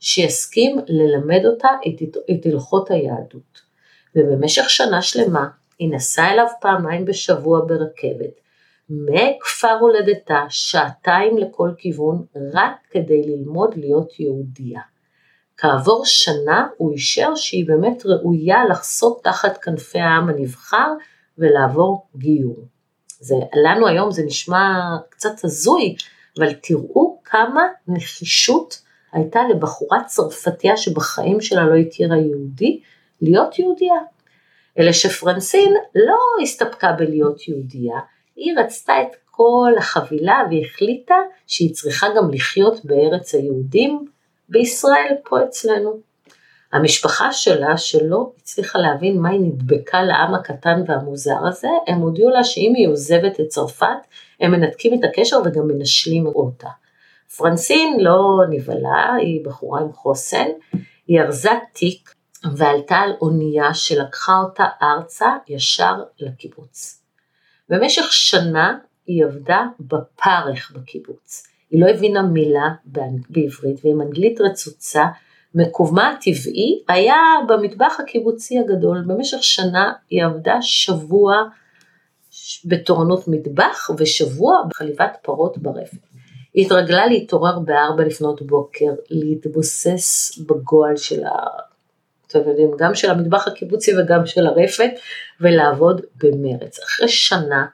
שיסכים 0.00 0.76
ללמד 0.88 1.46
אותה 1.46 1.68
את, 1.88 2.16
את 2.30 2.46
הלכות 2.46 2.90
היהדות. 2.90 3.62
ובמשך 4.16 4.70
שנה 4.70 5.02
שלמה 5.02 5.48
היא 5.78 5.92
נסעה 5.92 6.32
אליו 6.32 6.46
פעמיים 6.60 7.04
בשבוע 7.04 7.60
ברכבת, 7.66 8.40
מכפר 8.90 9.76
הולדתה 9.80 10.44
שעתיים 10.48 11.38
לכל 11.38 11.70
כיוון, 11.78 12.24
רק 12.54 12.72
כדי 12.90 13.22
ללמוד 13.22 13.74
להיות 13.76 14.20
יהודייה. 14.20 14.80
כעבור 15.62 16.02
שנה 16.04 16.66
הוא 16.76 16.92
אישר 16.92 17.34
שהיא 17.34 17.66
באמת 17.66 18.06
ראויה 18.06 18.64
לחסות 18.70 19.24
תחת 19.24 19.58
כנפי 19.62 19.98
העם 19.98 20.28
הנבחר 20.28 20.92
ולעבור 21.38 22.06
גיור. 22.16 22.64
זה, 23.20 23.34
לנו 23.64 23.88
היום 23.88 24.10
זה 24.10 24.22
נשמע 24.26 24.96
קצת 25.10 25.44
הזוי, 25.44 25.96
אבל 26.38 26.52
תראו 26.52 27.20
כמה 27.24 27.62
נחישות 27.88 28.82
הייתה 29.12 29.40
לבחורה 29.50 30.04
צרפתייה 30.06 30.76
שבחיים 30.76 31.40
שלה 31.40 31.64
לא 31.64 31.76
הכירה 31.76 32.16
יהודי, 32.16 32.80
להיות 33.20 33.58
יהודייה. 33.58 34.00
אלא 34.78 34.92
שפרנסין 34.92 35.74
לא 35.94 36.42
הסתפקה 36.42 36.92
בלהיות 36.92 37.48
יהודייה, 37.48 37.98
היא 38.36 38.54
רצתה 38.58 38.92
את 39.02 39.16
כל 39.30 39.72
החבילה 39.78 40.42
והחליטה 40.50 41.16
שהיא 41.46 41.74
צריכה 41.74 42.06
גם 42.16 42.30
לחיות 42.30 42.84
בארץ 42.84 43.34
היהודים, 43.34 44.11
בישראל, 44.52 45.14
פה 45.24 45.44
אצלנו. 45.44 46.00
המשפחה 46.72 47.32
שלה, 47.32 47.76
שלא 47.76 48.32
הצליחה 48.38 48.78
להבין 48.78 49.20
מה 49.20 49.28
היא 49.28 49.40
נדבקה 49.40 50.02
לעם 50.02 50.34
הקטן 50.34 50.82
והמוזר 50.86 51.46
הזה, 51.46 51.68
הם 51.86 51.98
הודיעו 51.98 52.30
לה 52.30 52.44
שאם 52.44 52.72
היא 52.76 52.88
עוזבת 52.88 53.40
את 53.40 53.48
צרפת, 53.48 53.86
הם 54.40 54.50
מנתקים 54.50 54.94
את 54.94 55.04
הקשר 55.04 55.36
וגם 55.44 55.68
מנשלים 55.68 56.26
אותה. 56.26 56.68
פרנסין 57.36 58.00
לא 58.00 58.42
נבהלה, 58.50 59.14
היא 59.18 59.44
בחורה 59.44 59.80
עם 59.80 59.92
חוסן, 59.92 60.46
היא 61.06 61.20
ארזה 61.20 61.50
תיק 61.72 62.14
ועלתה 62.56 62.96
על 62.96 63.12
אונייה 63.20 63.74
שלקחה 63.74 64.38
אותה 64.38 64.64
ארצה 64.82 65.36
ישר 65.48 65.94
לקיבוץ. 66.18 67.02
במשך 67.68 68.12
שנה 68.12 68.78
היא 69.06 69.24
עבדה 69.24 69.64
בפרך 69.80 70.72
בקיבוץ. 70.74 71.51
היא 71.72 71.80
לא 71.80 71.86
הבינה 71.86 72.22
מילה 72.22 72.68
בעברית 73.30 73.84
ועם 73.84 74.00
אנגלית 74.00 74.40
רצוצה, 74.40 75.04
מקומה 75.54 76.10
הטבעי 76.10 76.82
היה 76.88 77.16
במטבח 77.48 77.96
הקיבוצי 78.00 78.58
הגדול. 78.58 79.04
במשך 79.06 79.42
שנה 79.42 79.92
היא 80.10 80.24
עבדה 80.24 80.56
שבוע 80.60 81.42
בתורנות 82.64 83.28
מטבח 83.28 83.90
ושבוע 83.98 84.62
בחליבת 84.68 85.16
פרות 85.22 85.58
ברפת. 85.58 85.98
היא 86.54 86.66
התרגלה 86.66 87.06
להתעורר 87.06 87.58
בארבע 87.58 88.04
לפנות 88.04 88.42
בוקר, 88.42 88.90
להתבוסס 89.10 90.38
בגועל 90.38 90.96
של 90.96 91.24
ה... 91.24 91.30
אתם 92.26 92.38
יודעים, 92.48 92.70
גם 92.78 92.94
של 92.94 93.10
המטבח 93.10 93.48
הקיבוצי 93.48 93.98
וגם 93.98 94.26
של 94.26 94.46
הרפת, 94.46 94.90
ולעבוד 95.40 96.00
במרץ. 96.22 96.78
אחרי 96.78 97.08
שנה, 97.08 97.66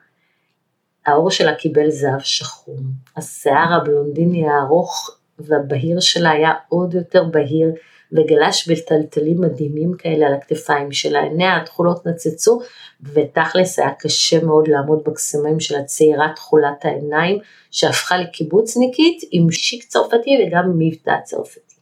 העור 1.09 1.31
שלה 1.31 1.55
קיבל 1.55 1.89
זהב 1.89 2.19
שחום, 2.19 2.77
השיער 3.17 3.73
הבלונדיני 3.73 4.49
הארוך 4.49 5.09
והבהיר 5.39 5.99
שלה 5.99 6.31
היה 6.31 6.51
עוד 6.69 6.93
יותר 6.93 7.23
בהיר, 7.23 7.71
וגלש 8.11 8.69
בטלטלים 8.69 9.41
מדהימים 9.41 9.93
כאלה 9.97 10.27
על 10.27 10.33
הכתפיים 10.33 10.91
שלה, 10.91 11.23
עיניה 11.23 11.57
התכולות 11.57 12.05
נצצו, 12.05 12.59
ותכלס 13.03 13.79
היה 13.79 13.91
קשה 13.99 14.43
מאוד 14.43 14.67
לעמוד 14.67 15.03
בקסמים 15.05 15.59
של 15.59 15.75
הצעירה 15.75 16.27
תכולת 16.35 16.85
העיניים, 16.85 17.39
שהפכה 17.71 18.17
לקיבוצניקית 18.17 19.21
עם 19.31 19.51
שיק 19.51 19.83
צרפתי 19.83 20.47
וגם 20.47 20.73
מבטא 20.77 21.15
צרפתי. 21.23 21.75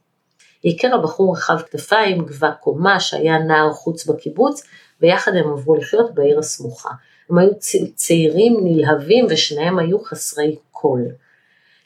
היא 0.63 0.75
הכירה 0.75 0.97
בחור 0.97 1.33
רחב 1.33 1.57
כתפיים, 1.57 2.25
גבה 2.25 2.51
קומה, 2.51 2.99
שהיה 2.99 3.37
נער 3.37 3.71
חוץ 3.71 4.05
בקיבוץ, 4.05 4.63
ויחד 5.01 5.31
הם 5.35 5.49
עברו 5.49 5.75
לחיות 5.75 6.13
בעיר 6.13 6.39
הסמוכה. 6.39 6.89
הם 7.29 7.37
היו 7.37 7.51
צעירים, 7.95 8.57
נלהבים, 8.63 9.25
ושניהם 9.29 9.79
היו 9.79 9.99
חסרי 9.99 10.55
קול. 10.71 11.01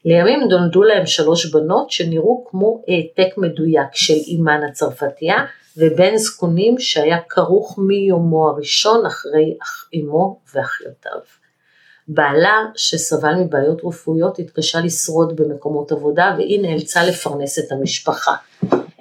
לימים 0.05 0.39
נולדו 0.39 0.83
להם 0.83 1.05
שלוש 1.05 1.45
בנות 1.45 1.91
שנראו 1.91 2.45
כמו 2.49 2.81
העתק 2.87 3.37
מדויק 3.37 3.89
של 3.93 4.13
אימן 4.13 4.61
הצרפתייה, 4.69 5.45
ובן 5.77 6.17
זקונים 6.17 6.79
שהיה 6.79 7.17
כרוך 7.29 7.79
מיומו 7.79 8.47
הראשון 8.49 9.05
אחרי 9.05 9.57
אמו 9.95 10.39
ואחיותיו. 10.53 11.19
בעלה, 12.07 12.65
שסבל 12.75 13.35
מבעיות 13.35 13.81
רפואיות, 13.83 14.39
התקשה 14.39 14.79
לשרוד 14.79 15.35
במקומות 15.35 15.91
עבודה 15.91 16.35
והיא 16.37 16.61
נאלצה 16.61 17.03
לפרנס 17.03 17.59
את 17.59 17.71
המשפחה. 17.71 18.35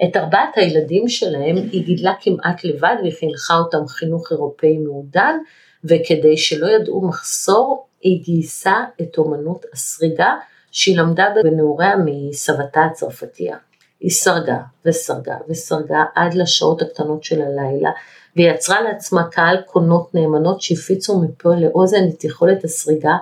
את 0.03 0.17
ארבעת 0.17 0.49
הילדים 0.55 1.07
שלהם 1.07 1.55
היא 1.55 1.85
גידלה 1.85 2.13
כמעט 2.21 2.63
לבד 2.63 2.95
והיא 3.01 3.13
חינכה 3.19 3.57
אותם 3.57 3.87
חינוך 3.87 4.31
אירופאי 4.31 4.77
מעודן, 4.77 5.37
וכדי 5.83 6.37
שלא 6.37 6.67
ידעו 6.67 7.07
מחסור, 7.07 7.87
היא 8.01 8.23
גייסה 8.23 8.75
את 9.01 9.17
אומנות 9.17 9.65
הסריגה 9.73 10.33
שהיא 10.71 10.97
למדה 10.97 11.25
בנעוריה 11.43 11.95
מסבתה 12.05 12.81
הצרפתייה. 12.81 13.57
היא 13.99 14.11
סרגה 14.11 14.57
וסרגה 14.85 15.37
וסרגה 15.49 16.03
עד 16.15 16.33
לשעות 16.33 16.81
הקטנות 16.81 17.23
של 17.23 17.41
הלילה, 17.41 17.91
ויצרה 18.35 18.81
לעצמה 18.81 19.29
קהל 19.31 19.61
קונות 19.61 20.15
נאמנות 20.15 20.61
שהפיצו 20.61 21.21
מפה 21.21 21.49
לאוזן 21.55 22.07
את 22.09 22.23
יכולת 22.23 22.63
הסריגה 22.63 23.17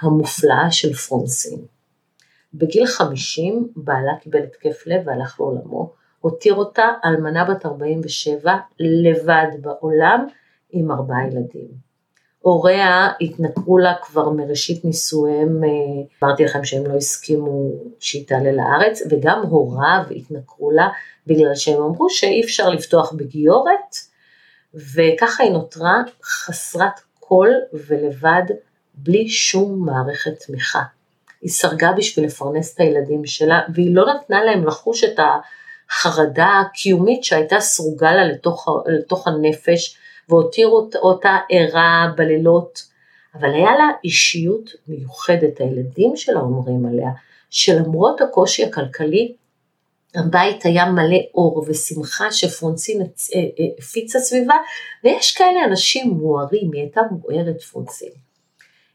המופלאה 0.00 0.70
של 0.70 0.94
פרונסין. 0.94 1.58
בגיל 2.54 2.86
50 2.86 3.68
בעלה 3.76 4.12
קיבל 4.20 4.42
התקף 4.42 4.86
לב 4.86 5.02
והלך 5.06 5.40
לעולמו, 5.40 5.92
הותיר 6.20 6.54
אותה 6.54 6.88
אלמנה 7.04 7.44
בת 7.44 7.66
47 7.66 8.56
לבד 8.80 9.46
בעולם 9.60 10.26
עם 10.70 10.90
ארבעה 10.90 11.26
ילדים. 11.26 11.87
הוריה 12.40 13.08
התנכרו 13.20 13.78
לה 13.78 13.94
כבר 14.02 14.30
מראשית 14.30 14.84
נישואיהם, 14.84 15.64
אה, 15.64 15.68
אמרתי 16.22 16.44
לכם 16.44 16.64
שהם 16.64 16.86
לא 16.86 16.96
הסכימו 16.96 17.70
שהיא 18.00 18.26
תעלה 18.26 18.52
לארץ, 18.52 19.02
וגם 19.10 19.42
הוריו 19.42 20.02
התנכרו 20.16 20.70
לה 20.70 20.88
בגלל 21.26 21.54
שהם 21.54 21.82
אמרו 21.82 22.10
שאי 22.10 22.40
אפשר 22.44 22.70
לפתוח 22.70 23.12
בגיורת, 23.12 23.96
וככה 24.74 25.42
היא 25.42 25.52
נותרה 25.52 26.02
חסרת 26.22 27.00
קול 27.20 27.50
ולבד, 27.88 28.42
בלי 28.94 29.28
שום 29.28 29.86
מערכת 29.86 30.32
תמיכה. 30.46 30.82
היא 31.40 31.50
סרגה 31.50 31.92
בשביל 31.92 32.26
לפרנס 32.26 32.74
את 32.74 32.80
הילדים 32.80 33.26
שלה, 33.26 33.60
והיא 33.74 33.94
לא 33.94 34.06
נתנה 34.14 34.44
להם 34.44 34.66
לחוש 34.66 35.04
את 35.04 35.18
החרדה 35.18 36.60
הקיומית 36.60 37.24
שהייתה 37.24 37.60
סרוגה 37.60 38.12
לה 38.12 38.24
לתוך, 38.24 38.68
לתוך 38.86 39.28
הנפש, 39.28 39.98
והותירו 40.28 40.88
אותה 40.94 41.36
ערה 41.50 42.12
בלילות, 42.16 42.88
אבל 43.34 43.54
היה 43.54 43.70
לה 43.78 43.88
אישיות 44.04 44.70
מיוחדת, 44.88 45.60
הילדים 45.60 46.16
שלה 46.16 46.40
אומרים 46.40 46.86
עליה, 46.86 47.10
שלמרות 47.50 48.20
הקושי 48.20 48.64
הכלכלי, 48.64 49.34
הבית 50.14 50.64
היה 50.64 50.90
מלא 50.90 51.18
אור 51.34 51.64
ושמחה 51.68 52.32
שפרונסין 52.32 53.00
אה, 53.00 53.06
אה, 53.34 53.64
הפיצה 53.78 54.18
סביבה, 54.18 54.54
ויש 55.04 55.36
כאלה 55.36 55.64
אנשים 55.64 56.10
מוארים, 56.10 56.72
היא 56.72 56.82
הייתה 56.82 57.00
מוארת 57.10 57.62
פרונסין. 57.62 58.12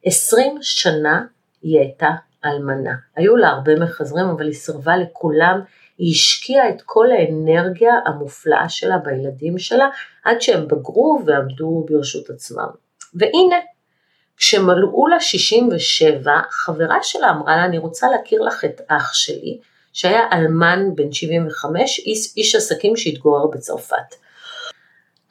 עשרים 0.06 0.58
שנה 0.62 1.26
היא 1.62 1.80
הייתה 1.80 2.10
אלמנה. 2.46 2.94
היו 3.16 3.36
לה 3.36 3.50
הרבה 3.50 3.76
מחזרים, 3.80 4.26
אבל 4.26 4.46
היא 4.46 4.54
סירבה 4.54 4.98
לכולם, 4.98 5.60
היא 5.98 6.12
השקיעה 6.12 6.70
את 6.70 6.82
כל 6.86 7.08
האנרגיה 7.12 7.94
המופלאה 8.06 8.70
שלה 8.70 8.98
בילדים 8.98 9.58
שלה, 9.58 9.90
עד 10.24 10.42
שהם 10.42 10.68
בגרו 10.68 11.20
ועמדו 11.26 11.86
ברשות 11.90 12.30
עצמם. 12.30 12.70
והנה, 13.14 13.56
כשמלאו 14.38 15.08
לה 15.08 15.20
67, 15.20 16.32
חברה 16.50 16.98
שלה 17.02 17.30
אמרה 17.30 17.56
לה, 17.56 17.66
אני 17.66 17.78
רוצה 17.78 18.10
להכיר 18.10 18.42
לך 18.42 18.66
את 18.66 18.82
אח 18.88 19.14
שלי, 19.14 19.60
שהיה 19.94 20.22
אלמן 20.34 20.96
בן 20.96 21.12
75, 21.12 22.00
איש, 22.00 22.34
איש 22.38 22.56
עסקים 22.56 22.96
שהתגורר 22.96 23.48
בצרפת. 23.48 24.16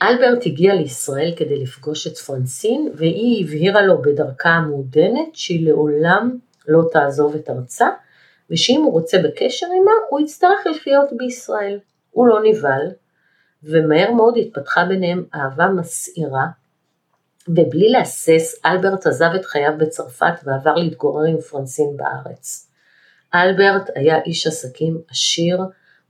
אלברט 0.03 0.47
הגיע 0.47 0.75
לישראל 0.75 1.35
כדי 1.37 1.57
לפגוש 1.63 2.07
את 2.07 2.17
פרנסין, 2.19 2.93
והיא 2.95 3.45
הבהירה 3.45 3.83
לו 3.83 4.03
בדרכה 4.03 4.51
המעודנת 4.51 5.35
שהיא 5.35 5.67
לעולם 5.67 6.39
לא 6.69 6.83
תעזוב 6.93 7.35
את 7.35 7.51
ארצה, 7.51 7.89
ושאם 8.53 8.83
הוא 8.83 8.93
רוצה 8.93 9.19
בקשר 9.19 9.67
עימה, 9.67 9.91
הוא 10.11 10.21
יצטרך 10.21 10.67
לחיות 10.71 11.09
בישראל. 11.17 11.79
הוא 12.11 12.27
לא 12.27 12.39
נבהל, 12.45 12.89
ומהר 13.63 14.13
מאוד 14.13 14.37
התפתחה 14.37 14.85
ביניהם 14.85 15.25
אהבה 15.35 15.69
מסעירה, 15.69 16.47
ובלי 17.49 17.89
להסס, 17.89 18.61
אלברט 18.67 19.07
עזב 19.07 19.31
את 19.35 19.45
חייו 19.45 19.73
בצרפת 19.79 20.35
ועבר 20.45 20.75
להתגורר 20.75 21.25
עם 21.25 21.41
פרנסין 21.41 21.97
בארץ. 21.97 22.69
אלברט 23.35 23.91
היה 23.95 24.23
איש 24.23 24.47
עסקים 24.47 25.01
עשיר, 25.11 25.59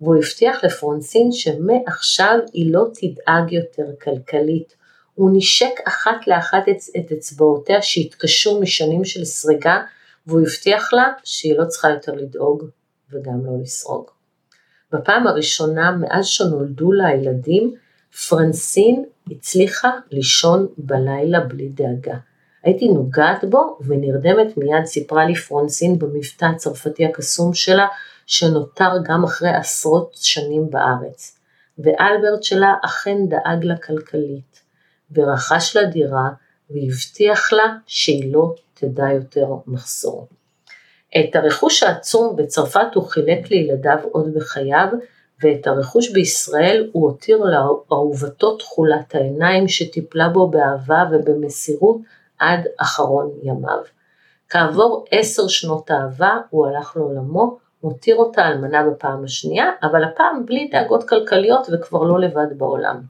והוא 0.01 0.17
הבטיח 0.17 0.65
לפרנסין 0.65 1.33
שמעכשיו 1.33 2.39
היא 2.53 2.73
לא 2.73 2.85
תדאג 2.95 3.53
יותר 3.53 3.87
כלכלית. 4.03 4.77
הוא 5.15 5.31
נשק 5.35 5.81
אחת 5.85 6.27
לאחת 6.27 6.65
את 6.97 7.13
אצבעותיה 7.13 7.83
שהתקשו 7.83 8.61
משנים 8.61 9.05
של 9.05 9.25
סריגה 9.25 9.83
והוא 10.27 10.41
הבטיח 10.41 10.93
לה 10.93 11.05
שהיא 11.25 11.59
לא 11.59 11.65
צריכה 11.65 11.91
יותר 11.91 12.13
לדאוג 12.13 12.65
וגם 13.11 13.47
לא 13.47 13.53
לסרוג. 13.63 14.11
בפעם 14.93 15.27
הראשונה 15.27 15.91
מאז 15.91 16.27
שנולדו 16.27 16.93
לה 16.93 17.07
הילדים, 17.07 17.75
פרנסין 18.29 19.05
הצליחה 19.31 19.91
לישון 20.11 20.67
בלילה 20.79 21.41
בלי 21.41 21.69
דאגה. 21.69 22.17
הייתי 22.63 22.89
נוגעת 22.89 23.45
בו 23.45 23.79
ונרדמת 23.87 24.57
מיד 24.57 24.85
סיפרה 24.85 25.25
לי 25.25 25.35
פרנסין 25.35 25.99
במבטא 25.99 26.45
הצרפתי 26.45 27.07
הקסום 27.07 27.55
שלה, 27.55 27.87
שנותר 28.27 28.91
גם 29.05 29.25
אחרי 29.25 29.51
עשרות 29.51 30.13
שנים 30.15 30.71
בארץ. 30.71 31.39
ואלברט 31.79 32.43
שלה 32.43 32.75
אכן 32.85 33.17
דאג 33.29 33.65
לה 33.65 33.77
כלכלית, 33.77 34.63
ורכש 35.13 35.77
לה 35.77 35.85
דירה 35.85 36.29
והבטיח 36.71 37.53
לה 37.53 37.77
שהיא 37.87 38.33
לא 38.33 38.55
תדע 38.75 39.13
יותר 39.13 39.47
מחסור. 39.67 40.29
את 41.21 41.37
הרכוש 41.37 41.83
העצום 41.83 42.37
בצרפת 42.37 42.95
הוא 42.95 43.05
חילק 43.05 43.51
לילדיו 43.51 43.99
עוד 44.13 44.35
בחייו, 44.35 44.89
ואת 45.43 45.67
הרכוש 45.67 46.11
בישראל 46.11 46.91
הוא 46.93 47.11
הותיר 47.11 47.45
לאהובתו 47.45 48.57
תכולת 48.57 49.15
העיניים 49.15 49.69
שטיפלה 49.69 50.29
בו 50.29 50.51
באהבה 50.51 51.05
ובמסירות 51.13 51.97
עד 52.39 52.61
אחרון 52.77 53.31
ימיו. 53.43 53.79
כעבור 54.49 55.05
עשר 55.11 55.49
שנות 55.49 55.91
אהבה 55.91 56.39
הוא 56.51 56.67
הלך 56.67 56.97
לעולמו, 56.97 57.59
מותיר 57.83 58.17
אותה 58.17 58.49
אלמנה 58.49 58.87
בפעם 58.91 59.25
השנייה, 59.25 59.71
אבל 59.83 60.05
הפעם 60.05 60.47
בלי 60.47 60.69
דאגות 60.73 61.09
כלכליות 61.09 61.67
וכבר 61.73 62.03
לא 62.03 62.21
לבד 62.21 62.59
בעולם. 62.59 63.01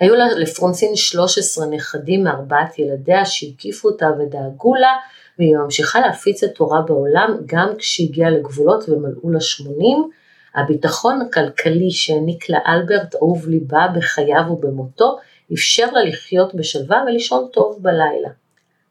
היו 0.00 0.14
לה 0.14 0.26
לפרונסין 0.36 0.96
13 0.96 1.66
נכדים 1.66 2.24
מארבעת 2.24 2.78
ילדיה 2.78 3.24
שהקיפו 3.24 3.88
אותה 3.88 4.06
ודאגו 4.18 4.74
לה, 4.74 4.96
והיא 5.38 5.56
ממשיכה 5.56 6.00
להפיץ 6.00 6.44
את 6.44 6.54
תורה 6.54 6.82
בעולם 6.82 7.36
גם 7.46 7.68
כשהגיעה 7.78 8.30
לגבולות 8.30 8.88
ומלאו 8.88 9.30
לה 9.30 9.40
80. 9.40 10.10
הביטחון 10.54 11.20
הכלכלי 11.22 11.90
שהעניק 11.90 12.50
לה 12.50 12.58
אלברט 12.66 13.14
אהוב 13.14 13.48
ליבה 13.48 13.86
בחייו 13.96 14.42
ובמותו, 14.50 15.18
אפשר 15.52 15.90
לה 15.92 16.04
לחיות 16.04 16.54
בשלווה 16.54 17.02
ולישון 17.06 17.48
טוב 17.52 17.78
בלילה. 17.82 18.28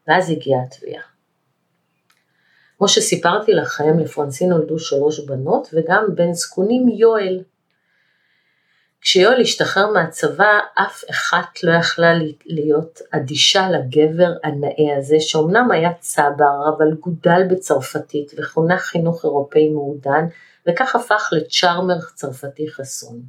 ואז 0.08 0.30
הגיעה 0.30 0.60
התביעה. 0.62 1.02
כמו 2.78 2.88
שסיפרתי 2.88 3.52
לכם, 3.52 3.98
לפרנסין 3.98 4.48
נולדו 4.48 4.78
שלוש 4.78 5.20
בנות 5.20 5.68
וגם 5.72 6.04
בן 6.14 6.32
זקונים 6.32 6.88
יואל, 6.88 7.42
כשיואל 9.00 9.40
השתחרר 9.40 9.92
מהצבא, 9.92 10.58
אף 10.74 11.04
אחת 11.10 11.62
לא 11.62 11.72
יכלה 11.72 12.12
להיות 12.46 12.98
אדישה 13.10 13.68
לגבר 13.70 14.30
הנאה 14.44 14.96
הזה, 14.98 15.16
שאומנם 15.20 15.70
היה 15.70 15.90
צבר, 16.00 16.68
אבל 16.76 16.94
גודל 17.00 17.42
בצרפתית 17.50 18.32
וחונך 18.38 18.80
חינוך 18.80 19.24
אירופאי 19.24 19.68
מעודן, 19.68 20.24
וכך 20.68 20.96
הפך 20.96 21.28
לצ'ארמר 21.32 21.98
צרפתי 22.14 22.70
חסון. 22.70 23.20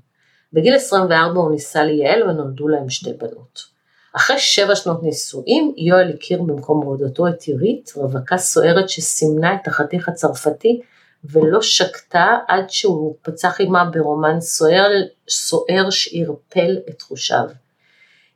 בגיל 0.53 0.75
24 0.75 1.39
הוא 1.39 1.51
נישא 1.51 1.77
ליעל 1.77 2.23
ונולדו 2.23 2.67
להם 2.67 2.89
שתי 2.89 3.13
בנות. 3.13 3.79
אחרי 4.13 4.39
שבע 4.39 4.75
שנות 4.75 5.03
נישואים, 5.03 5.73
יואל 5.77 6.10
הכיר 6.10 6.41
במקום 6.41 6.82
עבודתו 6.82 7.27
את 7.27 7.41
עירית, 7.41 7.91
רווקה 7.95 8.38
סוערת 8.38 8.89
שסימנה 8.89 9.55
את 9.55 9.67
החתיך 9.67 10.10
הצרפתי 10.10 10.82
ולא 11.23 11.62
שקטה 11.62 12.38
עד 12.47 12.69
שהוא 12.69 13.15
פצח 13.21 13.60
עימה 13.60 13.86
ברומן 13.86 14.41
סוער, 14.41 14.89
סוער 15.29 15.89
שערפל 15.89 16.77
את 16.89 16.99
תחושיו. 16.99 17.45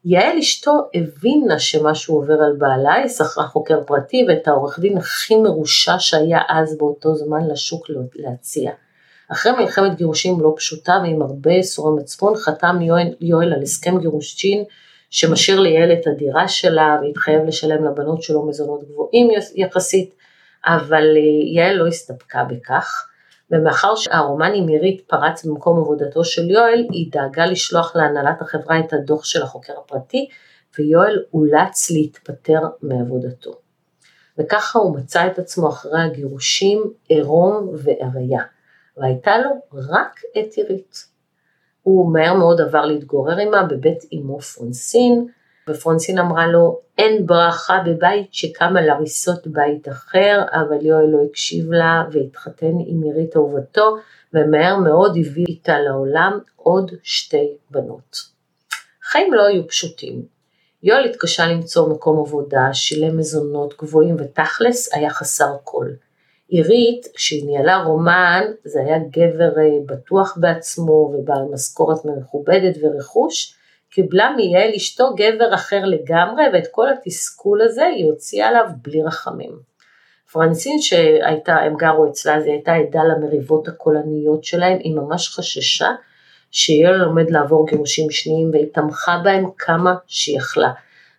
יעל 0.06 0.38
אשתו 0.38 0.72
הבינה 0.94 1.60
שמשהו 1.60 2.16
עובר 2.16 2.34
על 2.34 2.56
בעלה, 2.58 2.94
היא 2.94 3.08
שכרה 3.08 3.48
חוקר 3.48 3.84
פרטי 3.84 4.26
ואת 4.28 4.48
העורך 4.48 4.80
דין 4.80 4.98
הכי 4.98 5.36
מרושע 5.36 5.96
שהיה 6.00 6.40
אז 6.50 6.78
באותו 6.78 7.16
זמן 7.16 7.48
לשוק 7.48 7.88
להציע. 8.16 8.72
אחרי 9.32 9.52
מלחמת 9.52 9.98
גירושים 9.98 10.40
לא 10.40 10.54
פשוטה 10.58 11.00
ועם 11.04 11.22
הרבה 11.22 11.52
ייסורי 11.52 12.02
מצפון, 12.02 12.36
חתם 12.36 12.82
יואל, 12.82 13.14
יואל 13.22 13.54
על 13.54 13.62
הסכם 13.62 14.00
גירושין 14.00 14.64
שמשאיר 15.10 15.60
ליעל 15.60 15.92
את 15.94 16.08
הדירה 16.08 16.48
שלה 16.48 16.98
והתחייב 17.02 17.44
לשלם 17.48 17.86
לבנות 17.86 18.22
שלו 18.22 18.46
מזונות 18.46 18.84
גבוהים 18.84 19.30
יחסית, 19.56 20.16
אבל 20.66 21.04
אה, 21.18 21.54
יעל 21.56 21.76
לא 21.76 21.88
הסתפקה 21.88 22.44
בכך. 22.44 23.08
ומאחר 23.52 23.96
שהרומן 23.96 24.52
עם 24.56 24.68
עירית 24.68 25.02
פרץ 25.08 25.46
במקום 25.46 25.80
עבודתו 25.80 26.26
של 26.26 26.50
יואל, 26.50 26.88
היא 26.92 27.12
דאגה 27.12 27.46
לשלוח 27.46 27.96
להנהלת 27.96 28.42
החברה 28.42 28.80
את 28.80 28.94
הדוח 28.94 29.26
של 29.26 29.44
החוקר 29.44 29.74
הפרטי, 29.86 30.30
ויואל 30.78 31.24
אולץ 31.34 31.92
להתפטר 31.92 32.60
מעבודתו. 32.82 33.52
וככה 34.38 34.80
הוא 34.80 34.98
מצא 34.98 35.28
את 35.28 35.40
עצמו 35.40 35.70
אחרי 35.70 36.02
הגירושים 36.02 36.94
עירום 37.08 37.70
ועריה, 37.74 38.44
והייתה 38.98 39.38
לו 39.38 39.50
רק 39.74 40.22
את 40.40 40.54
עירית. 40.54 41.08
הוא 41.82 42.14
מהר 42.14 42.34
מאוד 42.34 42.62
עבר 42.62 42.86
להתגורר 42.86 43.40
עמה 43.40 43.64
בבית 43.64 44.04
אמו 44.14 44.40
פרונסין, 44.40 45.28
ופרונסין 45.70 46.20
אמרה 46.20 46.48
לו, 46.48 46.80
אין 46.98 47.26
ברכה 47.26 47.80
בבית 47.86 48.34
שקם 48.34 48.78
על 48.78 48.90
הריסות 48.90 49.48
בית 49.48 49.90
אחר, 49.90 50.42
אבל 50.52 50.86
יואל 50.86 51.06
לא 51.06 51.18
הקשיב 51.30 51.72
לה 51.72 52.04
והתחתן 52.12 52.74
עם 52.88 53.04
עירית 53.04 53.36
אהובתו, 53.36 53.98
ומהר 54.34 54.78
מאוד 54.78 55.18
הביא 55.18 55.46
איתה 55.48 55.80
לעולם 55.80 56.40
עוד 56.56 56.92
שתי 57.04 57.58
בנות. 57.72 58.18
החיים 59.04 59.34
לא 59.34 59.46
היו 59.46 59.68
פשוטים. 59.68 60.26
יואל 60.84 61.06
התקשה 61.06 61.48
למצוא 61.48 61.90
מקום 61.90 62.20
עבודה, 62.20 62.70
שילם 62.74 63.18
מזונות 63.18 63.74
גבוהים 63.82 64.16
ותכלס 64.20 64.94
היה 64.94 65.10
חסר 65.10 65.56
כל. 65.64 65.88
עירית, 66.48 67.08
כשהיא 67.16 67.46
ניהלה 67.46 67.84
רומן, 67.84 68.44
זה 68.64 68.80
היה 68.80 69.00
גבר 69.00 69.58
אה, 69.58 69.80
בטוח 69.86 70.38
בעצמו 70.38 70.92
ובעל 70.92 71.44
משכורת 71.52 72.06
מכובדת 72.06 72.78
ורכוש, 72.82 73.56
קיבלה 73.94 74.34
מיעל 74.38 74.72
אשתו 74.76 75.16
גבר 75.16 75.54
אחר 75.54 75.86
לגמרי 75.86 76.44
ואת 76.54 76.68
כל 76.72 76.88
התסכול 76.90 77.62
הזה 77.62 77.86
היא 77.86 78.06
הוציאה 78.06 78.48
עליו 78.48 78.66
בלי 78.82 79.04
רחמים. 79.04 79.52
פרנסין 80.32 80.82
שהייתה, 80.82 81.56
הם 81.56 81.76
גרו 81.76 82.10
אצלה, 82.10 82.36
היא 82.36 82.52
הייתה 82.52 82.74
עדה 82.74 83.04
למריבות 83.04 83.68
הקולניות 83.68 84.44
שלהם, 84.44 84.78
היא 84.80 84.96
ממש 84.96 85.30
חששה 85.30 85.90
שיואל 86.52 87.02
עומד 87.02 87.30
לעבור 87.30 87.68
גירושים 87.68 88.12
שניים 88.12 88.50
והיא 88.52 88.66
תמכה 88.74 89.22
בהם 89.24 89.46
כמה 89.58 89.96
שהיא 90.08 90.38
יכלה. 90.38 90.72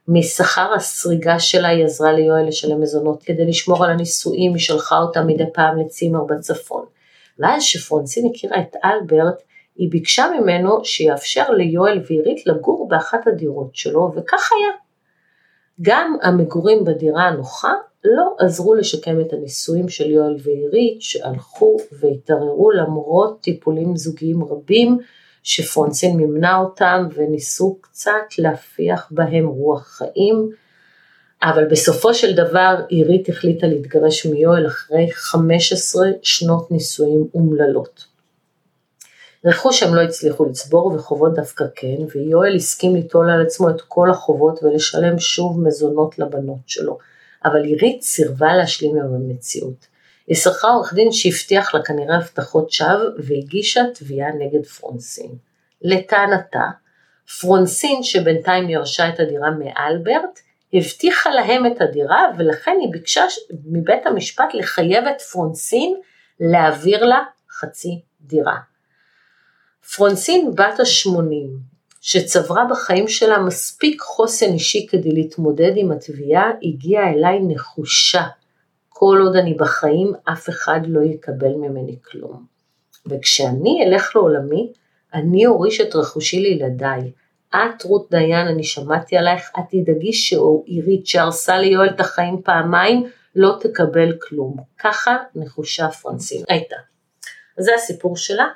משכר 0.09 0.73
הסריגה 0.75 1.39
שלה 1.39 1.69
היא 1.69 1.85
עזרה 1.85 2.13
ליואל 2.13 2.49
לשלם 2.49 2.81
מזונות 2.81 3.23
כדי 3.23 3.47
לשמור 3.47 3.85
על 3.85 3.91
הנישואים, 3.91 4.55
היא 4.55 4.63
שלחה 4.63 4.99
אותה 4.99 5.23
מדי 5.23 5.45
פעם 5.55 5.79
לצימר 5.79 6.25
בצפון. 6.25 6.85
ואז 7.39 7.63
שפרונסין 7.63 8.31
הכירה 8.31 8.61
את 8.61 8.77
אלברט, 8.85 9.43
היא 9.77 9.91
ביקשה 9.91 10.27
ממנו 10.41 10.85
שיאפשר 10.85 11.51
ליואל 11.51 12.01
ועירית 12.07 12.47
לגור 12.47 12.89
באחת 12.89 13.27
הדירות 13.27 13.77
שלו, 13.77 14.13
וכך 14.17 14.51
היה. 14.53 14.71
גם 15.83 16.17
המגורים 16.23 16.85
בדירה 16.85 17.23
הנוחה 17.23 17.73
לא 18.05 18.35
עזרו 18.39 18.75
לשקם 18.75 19.21
את 19.21 19.33
הנישואים 19.33 19.89
של 19.89 20.11
יואל 20.11 20.37
ועירית 20.45 21.03
שהלכו 21.03 21.77
והתערערו 21.93 22.71
למרות 22.71 23.41
טיפולים 23.41 23.97
זוגיים 23.97 24.45
רבים 24.45 24.99
שפרונסין 25.43 26.17
מימנה 26.17 26.59
אותם 26.59 27.09
וניסו 27.15 27.79
קצת 27.81 28.39
להפיח 28.39 29.09
בהם 29.11 29.47
רוח 29.47 29.87
חיים, 29.87 30.51
אבל 31.43 31.65
בסופו 31.71 32.15
של 32.15 32.37
דבר 32.37 32.81
עירית 32.89 33.29
החליטה 33.29 33.67
להתגרש 33.67 34.27
מיואל 34.27 34.67
אחרי 34.67 35.09
15 35.13 36.07
שנות 36.23 36.71
נישואים 36.71 37.29
אומללות. 37.35 38.14
רכוש 39.45 39.83
הם 39.83 39.95
לא 39.95 40.01
הצליחו 40.01 40.45
לצבור 40.45 40.87
וחובות 40.87 41.35
דווקא 41.35 41.65
כן, 41.75 41.97
ויואל 42.15 42.57
הסכים 42.57 42.97
ליטול 42.97 43.31
על 43.31 43.47
עצמו 43.47 43.71
את 43.71 43.81
כל 43.81 44.11
החובות 44.11 44.63
ולשלם 44.63 45.19
שוב 45.19 45.61
מזונות 45.61 46.19
לבנות 46.19 46.59
שלו, 46.67 46.99
אבל 47.45 47.65
עירית 47.65 48.03
סירבה 48.03 48.55
להשלים 48.57 48.97
עם 48.97 49.15
המציאות. 49.15 49.87
היא 50.27 50.37
שכרה 50.37 50.71
עורך 50.71 50.95
דין 50.95 51.13
שהבטיח 51.13 51.75
לה 51.75 51.83
כנראה 51.83 52.17
הבטחות 52.17 52.71
שווא 52.71 53.11
והגישה 53.19 53.81
תביעה 53.95 54.29
נגד 54.33 54.67
פרונסין. 54.67 55.31
לטענתה, 55.83 56.65
פרונסין 57.41 58.03
שבינתיים 58.03 58.71
ירשה 58.71 59.09
את 59.09 59.21
הדירה 59.21 59.51
מאלברט, 59.51 60.41
הבטיחה 60.73 61.31
להם 61.31 61.67
את 61.67 61.81
הדירה 61.81 62.27
ולכן 62.39 62.77
היא 62.81 62.93
ביקשה 62.93 63.23
מבית 63.67 64.07
המשפט 64.07 64.55
לחייב 64.55 65.05
את 65.05 65.21
פרונסין 65.21 65.97
להעביר 66.41 67.05
לה 67.05 67.19
חצי 67.51 68.01
דירה. 68.21 68.74
פרונסין 69.97 70.51
בת 70.55 70.81
ה-80, 70.81 71.75
שצברה 72.01 72.65
בחיים 72.71 73.09
שלה 73.09 73.39
מספיק 73.39 74.01
חוסן 74.01 74.53
אישי 74.53 74.87
כדי 74.91 75.13
להתמודד 75.13 75.73
עם 75.77 75.93
התביעה, 75.93 76.51
הגיעה 76.63 77.13
אליי 77.13 77.39
נחושה. 77.43 78.23
כל 78.89 79.19
עוד 79.23 79.37
אני 79.37 79.55
בחיים, 79.55 80.13
אף 80.33 80.49
אחד 80.49 80.81
לא 80.87 81.01
יקבל 81.01 81.55
ממני 81.55 81.99
כלום. 82.05 82.45
וכשאני 83.07 83.85
אלך 83.87 84.17
לעולמי, 84.17 84.73
אני 85.15 85.47
אוריש 85.47 85.81
את 85.81 85.95
רכושי 85.95 86.41
לילדיי. 86.41 87.13
את, 87.55 87.83
רות 87.85 88.11
דיין, 88.11 88.47
אני 88.47 88.65
שמעתי 88.65 89.17
עלייך, 89.17 89.51
את 89.59 89.65
תדאגי 89.71 90.13
שעירית 90.13 91.07
שהרסה 91.07 91.59
ליואל 91.59 91.89
את 91.89 92.01
החיים 92.01 92.43
פעמיים, 92.45 93.07
לא 93.37 93.57
תקבל 93.61 94.13
כלום. 94.21 94.57
ככה 94.79 95.17
נחושה 95.35 95.91
פרנסין 95.91 96.45
הייתה. 96.49 96.77
זה 97.59 97.75
הסיפור 97.75 98.17
שלה. 98.17 98.47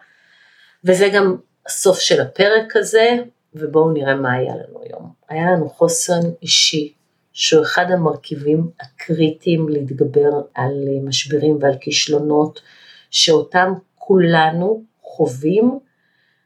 וזה 0.85 1.09
גם 1.15 1.37
הסוף 1.67 1.99
של 1.99 2.21
הפרק 2.21 2.77
הזה, 2.77 3.17
ובואו 3.55 3.93
נראה 3.93 4.15
מה 4.15 4.33
היה 4.33 4.55
לנו 4.55 4.83
היום. 4.83 5.13
היה 5.29 5.53
לנו 5.53 5.69
חוסן 5.69 6.21
אישי, 6.43 6.93
שהוא 7.33 7.63
אחד 7.63 7.91
המרכיבים 7.91 8.71
הקריטיים 8.81 9.69
להתגבר 9.69 10.31
על 10.55 10.73
משברים 11.05 11.59
ועל 11.61 11.75
כישלונות, 11.81 12.61
שאותם 13.11 13.73
כולנו 13.95 14.83
חווים, 15.03 15.79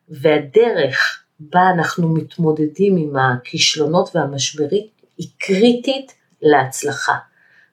והדרך 0.09 1.23
בה 1.41 1.71
אנחנו 1.71 2.09
מתמודדים 2.09 2.97
עם 2.97 3.17
הכישלונות 3.17 4.17
והמשברים 4.17 4.87
היא 5.19 5.29
קריטית 5.39 6.13
להצלחה. 6.43 7.15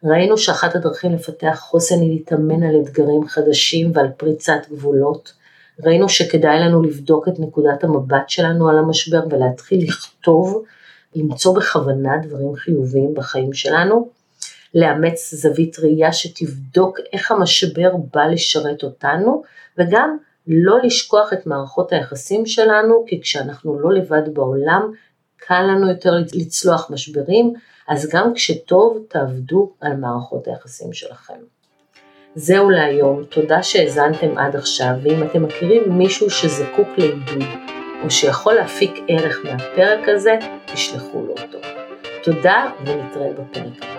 ראינו 0.03 0.37
שאחת 0.37 0.75
הדרכים 0.75 1.13
לפתח 1.13 1.57
חוסן 1.61 2.01
היא 2.01 2.11
להתאמן 2.11 2.63
על 2.63 2.75
אתגרים 2.83 3.27
חדשים 3.27 3.91
ועל 3.95 4.07
פריצת 4.17 4.61
גבולות. 4.71 5.33
ראינו 5.83 6.09
שכדאי 6.09 6.59
לנו 6.59 6.83
לבדוק 6.83 7.27
את 7.27 7.39
נקודת 7.39 7.83
המבט 7.83 8.29
שלנו 8.29 8.69
על 8.69 8.77
המשבר 8.77 9.19
ולהתחיל 9.29 9.87
לכתוב, 9.87 10.63
למצוא 11.15 11.55
בכוונה 11.55 12.17
דברים 12.17 12.55
חיוביים 12.55 13.13
בחיים 13.13 13.53
שלנו, 13.53 14.09
לאמץ 14.73 15.33
זווית 15.33 15.79
ראייה 15.79 16.13
שתבדוק 16.13 16.99
איך 17.13 17.31
המשבר 17.31 17.91
בא 18.13 18.25
לשרת 18.25 18.83
אותנו, 18.83 19.43
וגם 19.77 20.17
לא 20.47 20.77
לשכוח 20.83 21.33
את 21.33 21.47
מערכות 21.47 21.91
היחסים 21.91 22.45
שלנו, 22.45 23.03
כי 23.07 23.21
כשאנחנו 23.21 23.79
לא 23.79 23.93
לבד 23.93 24.33
בעולם, 24.33 24.91
קל 25.37 25.61
לנו 25.61 25.89
יותר 25.89 26.13
לצלוח 26.33 26.91
משברים, 26.91 27.53
אז 27.87 28.09
גם 28.13 28.33
כשטוב 28.33 29.05
תעבדו 29.09 29.73
על 29.81 29.95
מערכות 29.95 30.47
היחסים 30.47 30.93
שלכם. 30.93 31.58
זהו 32.41 32.69
להיום, 32.69 33.23
תודה 33.23 33.63
שהאזנתם 33.63 34.37
עד 34.37 34.55
עכשיו, 34.55 34.89
ואם 35.03 35.23
אתם 35.23 35.43
מכירים 35.43 35.83
מישהו 35.87 36.29
שזקוק 36.29 36.87
לעידוד, 36.97 37.47
או 38.03 38.09
שיכול 38.09 38.53
להפיק 38.53 38.91
ערך 39.07 39.39
מהפרק 39.43 40.09
הזה, 40.09 40.35
תשלחו 40.65 41.25
לו 41.25 41.31
אותו. 41.31 41.57
תודה 42.23 42.65
ונתראה 42.85 43.29
בפרק 43.33 43.83
הבא. 43.83 43.98